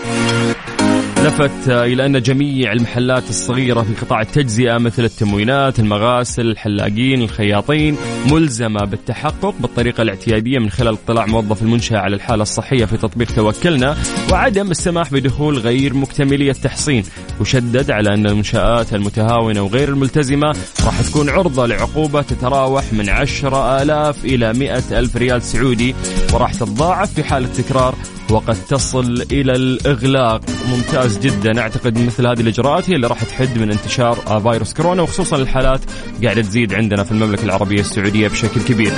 لفت 1.25 1.69
إلى 1.69 2.07
أن 2.07 2.23
جميع 2.23 2.73
المحلات 2.73 3.31
الصغيرة 3.31 3.83
في 3.83 3.95
قطاع 3.95 4.21
التجزئة 4.21 4.79
مثل 4.79 5.05
التموينات 5.05 5.79
المغاسل 5.79 6.47
الحلاقين 6.47 7.23
الخياطين 7.23 7.97
ملزمة 8.33 8.85
بالتحقق 8.85 9.55
بالطريقة 9.61 10.03
الاعتيادية 10.03 10.59
من 10.59 10.71
خلال 10.71 10.95
اطلاع 10.95 11.27
موظف 11.27 11.63
المنشأة 11.63 11.99
على 11.99 12.17
الحالة 12.17 12.43
الصحية 12.43 12.85
في 12.85 12.97
تطبيق 12.97 13.35
توكلنا 13.35 13.97
وعدم 14.33 14.71
السماح 14.71 15.13
بدخول 15.13 15.59
غير 15.59 15.95
مكتملي 15.95 16.51
التحصين 16.51 17.05
وشدد 17.41 17.91
على 17.91 18.15
أن 18.15 18.27
المنشآت 18.27 18.95
المتهاونة 18.95 19.63
وغير 19.63 19.89
الملتزمة 19.89 20.57
راح 20.85 21.01
تكون 21.01 21.29
عرضة 21.29 21.67
لعقوبة 21.67 22.23
تتراوح 22.23 22.93
من 22.93 23.09
عشرة 23.09 23.83
آلاف 23.83 24.25
إلى 24.25 24.53
مئة 24.53 24.99
ألف 24.99 25.17
ريال 25.17 25.43
سعودي 25.43 25.95
وراح 26.33 26.55
تتضاعف 26.55 27.15
في 27.15 27.25
حالة 27.25 27.49
تكرار 27.49 27.95
وقد 28.31 28.57
تصل 28.69 29.25
إلى 29.33 29.53
الإغلاق. 29.53 30.41
ممتاز 30.71 31.19
جدا. 31.19 31.61
أعتقد 31.61 31.99
مثل 31.99 32.27
هذه 32.27 32.41
الإجراءات 32.41 32.91
هي 32.91 32.97
اللي 32.97 33.07
راح 33.07 33.25
تحد 33.25 33.59
من 33.59 33.71
انتشار 33.71 34.41
فيروس 34.43 34.75
كورونا 34.75 35.03
وخصوصا 35.03 35.37
الحالات 35.37 35.81
قاعدة 36.25 36.43
تزيد 36.43 36.75
عندنا 36.75 37.05
في 37.05 37.13
المملكة 37.13 37.45
العربية 37.45 37.81
السعودية 37.81 38.29
بشكل 38.29 38.61
كبير. 38.61 38.93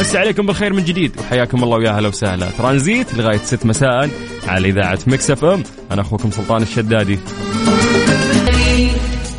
بس 0.00 0.16
عليكم 0.16 0.46
بالخير 0.46 0.72
من 0.72 0.84
جديد 0.84 1.12
وحياكم 1.18 1.64
الله 1.64 1.76
ويا 1.76 1.90
هلا 1.90 2.08
وسهلا. 2.08 2.50
ترانزيت 2.58 3.14
لغاية 3.14 3.38
6 3.44 3.66
مساء 3.66 4.10
على 4.46 4.68
إذاعة 4.68 4.98
Mix 5.06 5.30
FM. 5.30 5.62
أنا 5.90 6.02
أخوكم 6.02 6.30
سلطان 6.30 6.62
الشدادي. 6.62 7.18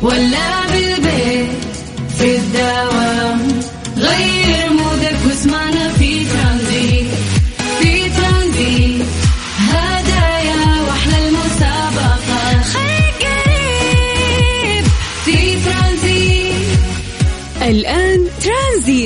ولا 0.02 0.66
بالبيت 0.72 1.50
في 2.18 2.36
الدوام. 2.36 3.55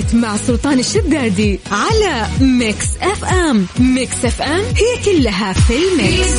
ترانزيت 0.00 0.14
مع 0.14 0.36
سلطان 0.36 0.78
الشدادي 0.78 1.60
على 1.72 2.26
Mix 2.40 2.86
FM. 3.00 3.66
Mix 3.78 4.24
FM 4.24 4.60
هي 4.60 5.04
كلها 5.04 5.52
في 5.52 5.74
ال 5.76 5.87
mix. 5.87 6.30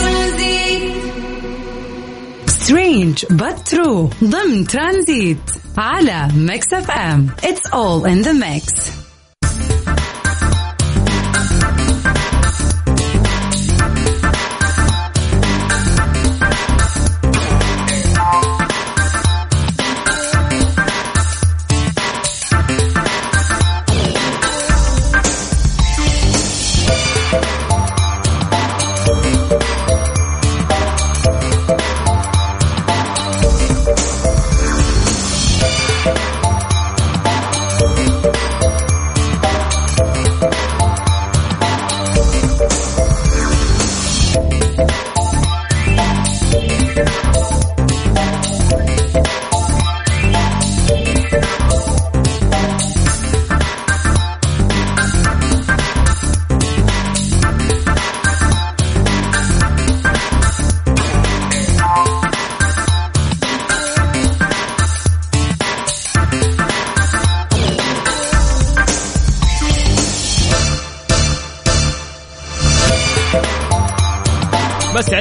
strange 2.47 3.25
true. 3.69 4.23
ضمن 4.23 4.67
ترانزيت 4.67 5.37
على 5.77 6.27
Mix 6.35 6.73
FM. 6.73 7.27
It's 7.43 7.67
all 7.73 8.09
in 8.09 8.21
the 8.21 8.31
mix 8.31 9.00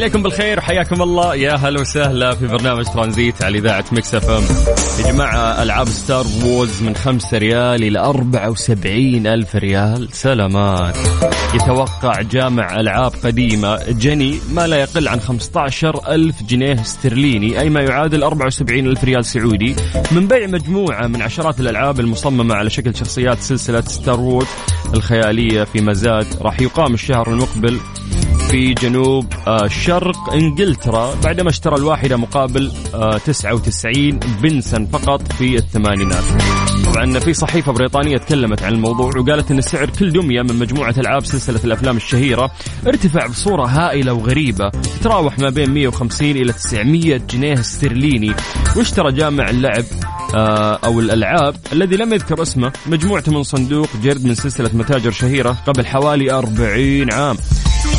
عليكم 0.00 0.22
بالخير 0.22 0.58
وحياكم 0.58 1.02
الله. 1.02 1.34
يا 1.34 1.54
هلا 1.54 1.80
وسهلا 1.80 2.34
في 2.34 2.46
برنامج 2.46 2.84
ترانزيت 2.84 3.42
على 3.42 3.58
إذاعة 3.58 3.84
Mix 3.92 4.14
FM. 4.14 4.42
يا 4.98 5.12
جماعة 5.12 5.62
ألعاب 5.62 5.88
Star 5.88 6.26
Wars 6.44 6.82
من 6.82 6.96
5 6.96 7.38
ريال 7.38 7.82
إلى 7.82 7.98
74 7.98 9.26
ألف 9.26 9.56
ريال. 9.56 10.08
سلامات. 10.12 10.96
يتوقع 11.54 12.22
جامع 12.22 12.80
ألعاب 12.80 13.12
قديمة. 13.24 13.78
جني 13.88 14.38
ما 14.52 14.66
لا 14.66 14.76
يقل 14.76 15.08
عن 15.08 15.20
15 15.20 16.00
ألف 16.08 16.42
جنيه 16.42 16.80
استرليني 16.80 17.60
أي 17.60 17.70
ما 17.70 17.80
يعادل 17.80 18.22
74 18.22 18.86
ألف 18.86 19.04
ريال 19.04 19.24
سعودي. 19.24 19.76
من 20.12 20.28
بيع 20.28 20.46
مجموعة 20.46 21.06
من 21.06 21.22
عشرات 21.22 21.60
الألعاب 21.60 22.00
المصممة 22.00 22.54
على 22.54 22.70
شكل 22.70 22.96
شخصيات 22.96 23.38
سلسلة 23.40 23.80
Star 23.80 24.20
Wars 24.20 24.48
الخيالية 24.94 25.64
في 25.64 25.80
مزاد 25.80 26.26
راح 26.42 26.60
يقام 26.60 26.94
الشهر 26.94 27.32
المقبل 27.32 27.80
في 28.50 28.74
جنوب 28.74 29.26
آه، 29.46 29.66
شرق 29.66 30.32
إنجلترا 30.32 31.14
بعدما 31.24 31.50
اشترى 31.50 31.76
الواحدة 31.76 32.16
مقابل 32.16 32.72
آه، 32.94 33.18
99 33.18 34.20
بنسا 34.42 34.88
فقط 34.92 35.32
في 35.32 35.56
الثمانينات. 35.56 36.24
طبعا 36.84 37.18
في 37.18 37.34
صحيفة 37.34 37.72
بريطانية 37.72 38.16
تكلمت 38.18 38.62
عن 38.62 38.72
الموضوع 38.72 39.10
وقالت 39.18 39.50
إن 39.50 39.60
سعر 39.60 39.90
كل 39.90 40.12
دمية 40.12 40.42
من 40.42 40.58
مجموعة 40.58 40.94
ألعاب 40.98 41.24
سلسلة 41.24 41.60
الأفلام 41.64 41.96
الشهيرة 41.96 42.50
ارتفع 42.86 43.26
بصورة 43.26 43.66
هائلة 43.66 44.12
وغريبة 44.12 44.68
تتراوح 44.68 45.38
ما 45.38 45.50
بين 45.50 45.70
150 45.70 46.30
إلى 46.30 46.52
900 46.52 47.16
جنيه 47.16 47.60
استرليني 47.60 48.34
واشترى 48.76 49.12
جامع 49.12 49.50
اللعب 49.50 49.84
آه، 50.34 50.78
أو 50.84 51.00
الألعاب 51.00 51.56
الذي 51.72 51.96
لم 51.96 52.12
يذكر 52.12 52.42
اسمه 52.42 52.72
مجموعته 52.86 53.32
من 53.32 53.42
صندوق 53.42 53.88
جرد 54.02 54.24
من 54.24 54.34
سلسلة 54.34 54.70
متاجر 54.74 55.10
شهيرة 55.10 55.56
قبل 55.66 55.86
حوالي 55.86 56.32
40 56.32 57.12
عام 57.12 57.36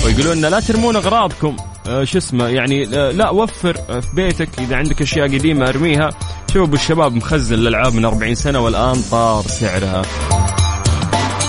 ويقولون 0.05 0.37
لنا 0.37 0.47
لا 0.47 0.59
ترمون 0.59 0.95
أغراضكم. 0.95 1.55
آه 1.87 2.03
شو 2.03 2.17
اسمه 2.17 2.47
يعني 2.47 2.97
آه 2.97 3.11
لا 3.11 3.29
وفر 3.29 3.77
آه 3.89 3.99
في 3.99 4.15
بيتك. 4.15 4.49
إذا 4.59 4.75
عندك 4.75 5.01
أشياء 5.01 5.27
قديمة 5.27 5.69
أرميها. 5.69 6.09
شوف 6.53 6.73
الشباب 6.73 7.15
مخزن 7.15 7.55
الالعاب 7.55 7.93
من 7.93 8.05
40 8.05 8.35
سنة 8.35 8.59
والآن 8.59 9.01
طار 9.11 9.43
سعرها. 9.43 10.01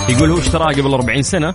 يقول 0.09 0.31
هو 0.31 0.37
اشتراها 0.37 0.67
قبل 0.73 0.93
40 0.93 1.21
سنة. 1.21 1.53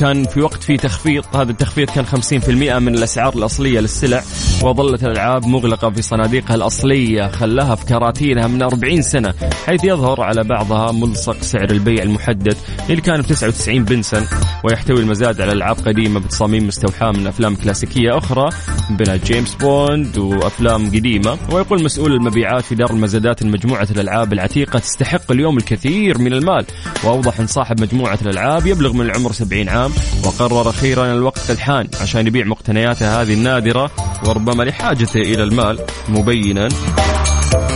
كان 0.00 0.24
في 0.24 0.40
وقت 0.40 0.62
في 0.62 0.76
تخفيض 0.76 1.24
هذا 1.36 1.50
التخفيض 1.50 1.90
كان 1.90 2.06
50% 2.06 2.48
من 2.78 2.94
الأسعار 2.94 3.34
الأصلية 3.34 3.80
للسلع 3.80 4.22
وظلت 4.62 5.04
الألعاب 5.04 5.46
مغلقة 5.46 5.90
في 5.90 6.02
صناديقها 6.02 6.54
الأصلية 6.54 7.28
خلاها 7.28 7.74
في 7.74 7.86
كراتينها 7.86 8.46
من 8.46 8.62
40 8.62 9.02
سنة 9.02 9.34
حيث 9.66 9.84
يظهر 9.84 10.22
على 10.22 10.44
بعضها 10.44 10.92
ملصق 10.92 11.42
سعر 11.42 11.70
البيع 11.70 12.02
المحدد 12.02 12.56
اللي 12.90 13.00
كان 13.00 13.22
ب 13.22 13.26
99 13.26 13.84
بنسا 13.84 14.26
ويحتوي 14.64 15.00
المزاد 15.00 15.40
على 15.40 15.52
ألعاب 15.52 15.76
قديمة 15.76 16.20
بتصاميم 16.20 16.66
مستوحاة 16.66 17.10
من 17.10 17.26
أفلام 17.26 17.56
كلاسيكية 17.56 18.18
أخرى 18.18 18.50
بين 18.96 19.18
جيمس 19.18 19.54
بوند 19.54 20.18
وأفلام 20.18 20.86
قديمة. 20.86 21.38
ويقول 21.52 21.84
مسؤول 21.84 22.12
المبيعات 22.12 22.64
في 22.64 22.74
دار 22.74 22.90
المزادات 22.90 23.42
أن 23.42 23.50
مجموعة 23.50 23.88
الألعاب 23.90 24.32
العتيقة 24.32 24.78
تستحق 24.78 25.32
اليوم 25.32 25.58
الكثير 25.58 26.18
من 26.18 26.32
المال. 26.32 26.66
وأوضح 27.04 27.40
أن 27.40 27.46
صاحب 27.46 27.80
مجموعة 27.80 28.18
الألعاب 28.22 28.66
يبلغ 28.66 28.92
من 28.92 29.00
العمر 29.00 29.32
70 29.32 29.68
عام 29.68 29.92
وقرر 30.24 30.70
أخيرا 30.70 31.14
الوقت 31.14 31.50
قد 31.50 31.58
حان 31.58 31.88
عشان 32.00 32.26
يبيع 32.26 32.46
مقتنياته 32.46 33.22
هذه 33.22 33.34
النادرة 33.34 33.90
وربما 34.26 34.62
لحاجته 34.62 35.20
إلى 35.20 35.42
المال. 35.42 35.78
مبينا 36.08 36.68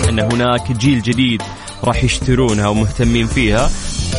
أن 0.09 0.21
هناك 0.21 0.73
جيل 0.73 1.03
جديد 1.03 1.43
راح 1.85 2.05
يشترونها 2.05 2.69
ومهتمين 2.69 3.27
فيها. 3.27 3.71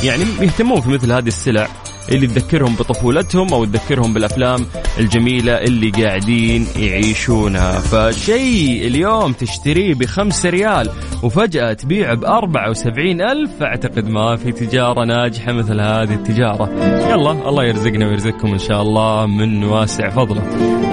يعني 0.03 0.25
يهتمون 0.41 0.81
في 0.81 0.89
مثل 0.89 1.11
هذه 1.11 1.27
السلع. 1.27 1.67
اللي 2.11 2.27
تذكرهم 2.27 2.75
بطفولتهم 2.75 3.53
أو 3.53 3.65
تذكرهم 3.65 4.13
بالأفلام 4.13 4.65
الجميلة 4.99 5.53
اللي 5.53 5.89
قاعدين 5.89 6.67
يعيشونها. 6.79 7.79
فشيء 7.79 8.87
اليوم 8.87 9.33
تشتريه 9.33 9.93
بخمسة 9.93 10.49
ريال 10.49 10.89
وفجأة 11.23 11.73
تبيعه 11.73 12.69
وسبعين 12.69 13.21
ألف. 13.21 13.63
أعتقد 13.63 14.09
ما 14.09 14.35
في 14.35 14.51
تجارة 14.51 15.05
ناجحة 15.05 15.53
مثل 15.53 15.79
هذه 15.79 16.13
التجارة. 16.13 16.69
يلا 17.09 17.49
الله 17.49 17.63
يرزقنا 17.63 18.07
ويرزقكم 18.07 18.51
إن 18.51 18.59
شاء 18.59 18.81
الله 18.81 19.25
من 19.25 19.63
واسع 19.63 20.09
فضله. 20.09 20.41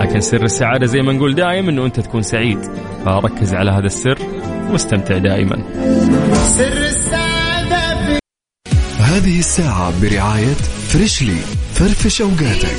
لكن 0.01 0.20
سر 0.20 0.44
السعادة 0.44 0.87
زي 0.87 1.03
ما 1.03 1.12
نقول 1.12 1.35
دائما 1.35 1.70
إنه 1.70 1.87
أنت 1.87 2.01
تكون 2.01 2.22
سعيد. 2.22 2.59
فركز 3.05 3.55
على 3.55 3.70
هذا 3.70 3.87
السر 3.87 4.18
واستمتع 4.72 5.18
دائما. 5.18 5.57
سر 6.35 6.82
هذه 9.12 9.38
الساعة 9.38 10.01
برعاية 10.01 10.55
Freshly. 10.88 11.38
فرفش 11.75 12.22
أوقاتك. 12.22 12.77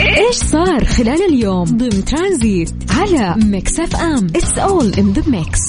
إيش 0.00 0.36
صار 0.36 0.84
خلال 0.84 1.22
اليوم؟ 1.28 1.64
ضمن 1.64 2.04
ترانزيت 2.04 2.70
على 2.90 3.34
Mix 3.44 3.80
FM. 3.80 4.26
It's 4.26 4.58
all 4.58 4.94
in 4.94 5.12
the 5.12 5.30
mix 5.30 5.60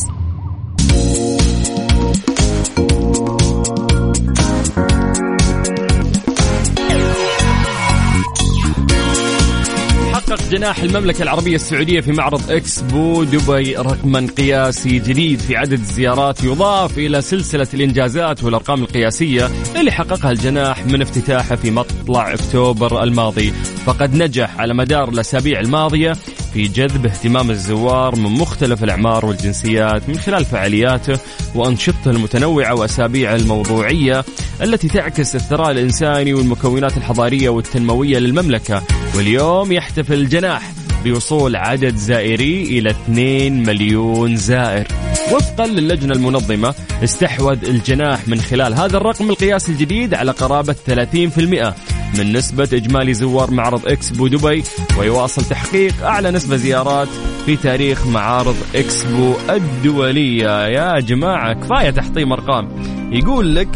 حقق 10.29 10.49
جناح 10.49 10.79
المملكة 10.79 11.23
العربية 11.23 11.55
السعودية 11.55 12.01
في 12.01 12.11
معرض 12.11 12.51
إكسبو. 12.51 13.23
دبي 13.23 13.75
رقما 13.75 14.27
قياسي 14.37 14.99
جديد 14.99 15.39
في 15.39 15.55
عدد 15.57 15.73
الزيارات 15.73 16.43
يضاف 16.43 16.97
إلى 16.97 17.21
سلسلة 17.21 17.67
الإنجازات 17.73 18.43
والأرقام 18.43 18.81
القياسية 18.81 19.49
اللي 19.75 19.91
حققها 19.91 20.31
الجناح 20.31 20.85
من 20.85 21.01
افتتاحه 21.01 21.55
في 21.55 21.71
مطلع 21.71 22.33
أكتوبر 22.33 23.03
الماضي. 23.03 23.51
فقد 23.85 24.15
نجح 24.15 24.59
على 24.59 24.73
مدار 24.73 25.09
الأسابيع 25.09 25.59
الماضية 25.59 26.13
في 26.53 26.67
جذب 26.67 27.05
اهتمام 27.05 27.51
الزوار 27.51 28.15
من 28.15 28.31
مختلف 28.31 28.83
الأعمار 28.83 29.25
والجنسيات 29.25 30.09
من 30.09 30.17
خلال 30.17 30.45
فعالياته 30.45 31.19
وأنشطته 31.55 32.11
المتنوعة 32.11 32.75
وأسابيعه 32.75 33.35
الموضوعية 33.35 34.25
التي 34.61 34.87
تعكس 34.87 35.35
الثراء 35.35 35.71
الإنساني 35.71 36.33
والمكونات 36.33 36.97
الحضارية 36.97 37.49
والتنموية 37.49 38.17
للمملكة. 38.19 38.83
واليوم 39.15 39.71
يحتفل 39.71 40.13
الجناح 40.13 40.71
بوصول 41.05 41.55
عدد 41.55 41.95
زائري 41.95 42.63
إلى 42.63 42.89
2 42.89 43.63
مليون 43.63 44.35
زائر. 44.35 44.87
وفقا 45.31 45.67
للجنة 45.67 46.15
المنظمة 46.15 46.75
استحوذ 47.03 47.65
الجناح 47.65 48.27
من 48.27 48.41
خلال 48.41 48.73
هذا 48.73 48.97
الرقم 48.97 49.29
القياسي 49.29 49.71
الجديد 49.71 50.13
على 50.13 50.31
قرابة 50.31 50.75
30% 50.87 51.98
من 52.17 52.33
نسبة 52.33 52.69
إجمالي 52.73 53.13
زوار 53.13 53.51
معرض 53.51 53.87
إكسبو 53.87 54.27
دبي 54.27 54.63
ويواصل 54.99 55.45
تحقيق 55.45 56.05
أعلى 56.05 56.31
نسبة 56.31 56.55
زيارات 56.55 57.07
في 57.45 57.55
تاريخ 57.55 58.07
معارض 58.07 58.55
إكسبو 58.75 59.33
الدولية. 59.49 60.67
يا 60.67 60.99
جماعة 60.99 61.53
كفاية 61.53 61.89
تحطيم 61.89 62.33
أرقام. 62.33 62.69
يقول 63.11 63.55
لك 63.55 63.69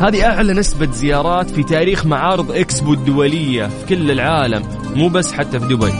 هذه 0.00 0.26
أعلى 0.26 0.52
نسبة 0.52 0.90
زيارات 0.92 1.50
في 1.50 1.62
تاريخ 1.62 2.06
معارض 2.06 2.52
إكسبو 2.52 2.92
الدولية 2.92 3.66
في 3.66 3.86
كل 3.88 4.10
العالم 4.10 4.62
مو 4.96 5.08
بس 5.08 5.32
حتى 5.32 5.60
في 5.60 5.66
دبي. 5.66 5.92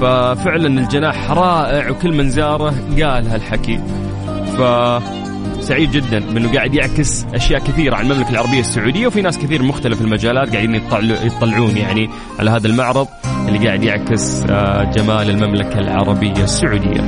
ففعلا 0.00 0.80
الجناح 0.80 1.30
رائع 1.30 1.90
وكل 1.90 2.12
من 2.12 2.30
زاره 2.30 2.74
قال 2.90 3.28
هالحكي. 3.28 3.80
ف 4.58 4.60
سعيد 5.64 5.90
جدا 5.90 6.18
بانه 6.18 6.52
قاعد 6.52 6.74
يعكس 6.74 7.24
أشياء 7.34 7.60
كثيرة 7.60 7.96
عن 7.96 8.10
المملكة 8.10 8.30
العربية 8.30 8.60
السعودية 8.60 9.06
وفي 9.06 9.22
ناس 9.22 9.38
كثير 9.38 9.62
مختلف 9.62 10.00
المجالات 10.00 10.50
قاعدين 10.50 10.74
يطلعون 11.24 11.76
يعني 11.76 12.10
على 12.38 12.50
هذا 12.50 12.66
المعرض 12.66 13.08
اللي 13.48 13.66
قاعد 13.66 13.84
يعكس 13.84 14.42
آه، 14.50 14.92
جمال 14.92 15.30
المملكة 15.30 15.78
العربية 15.78 16.44
السعودية. 16.44 17.04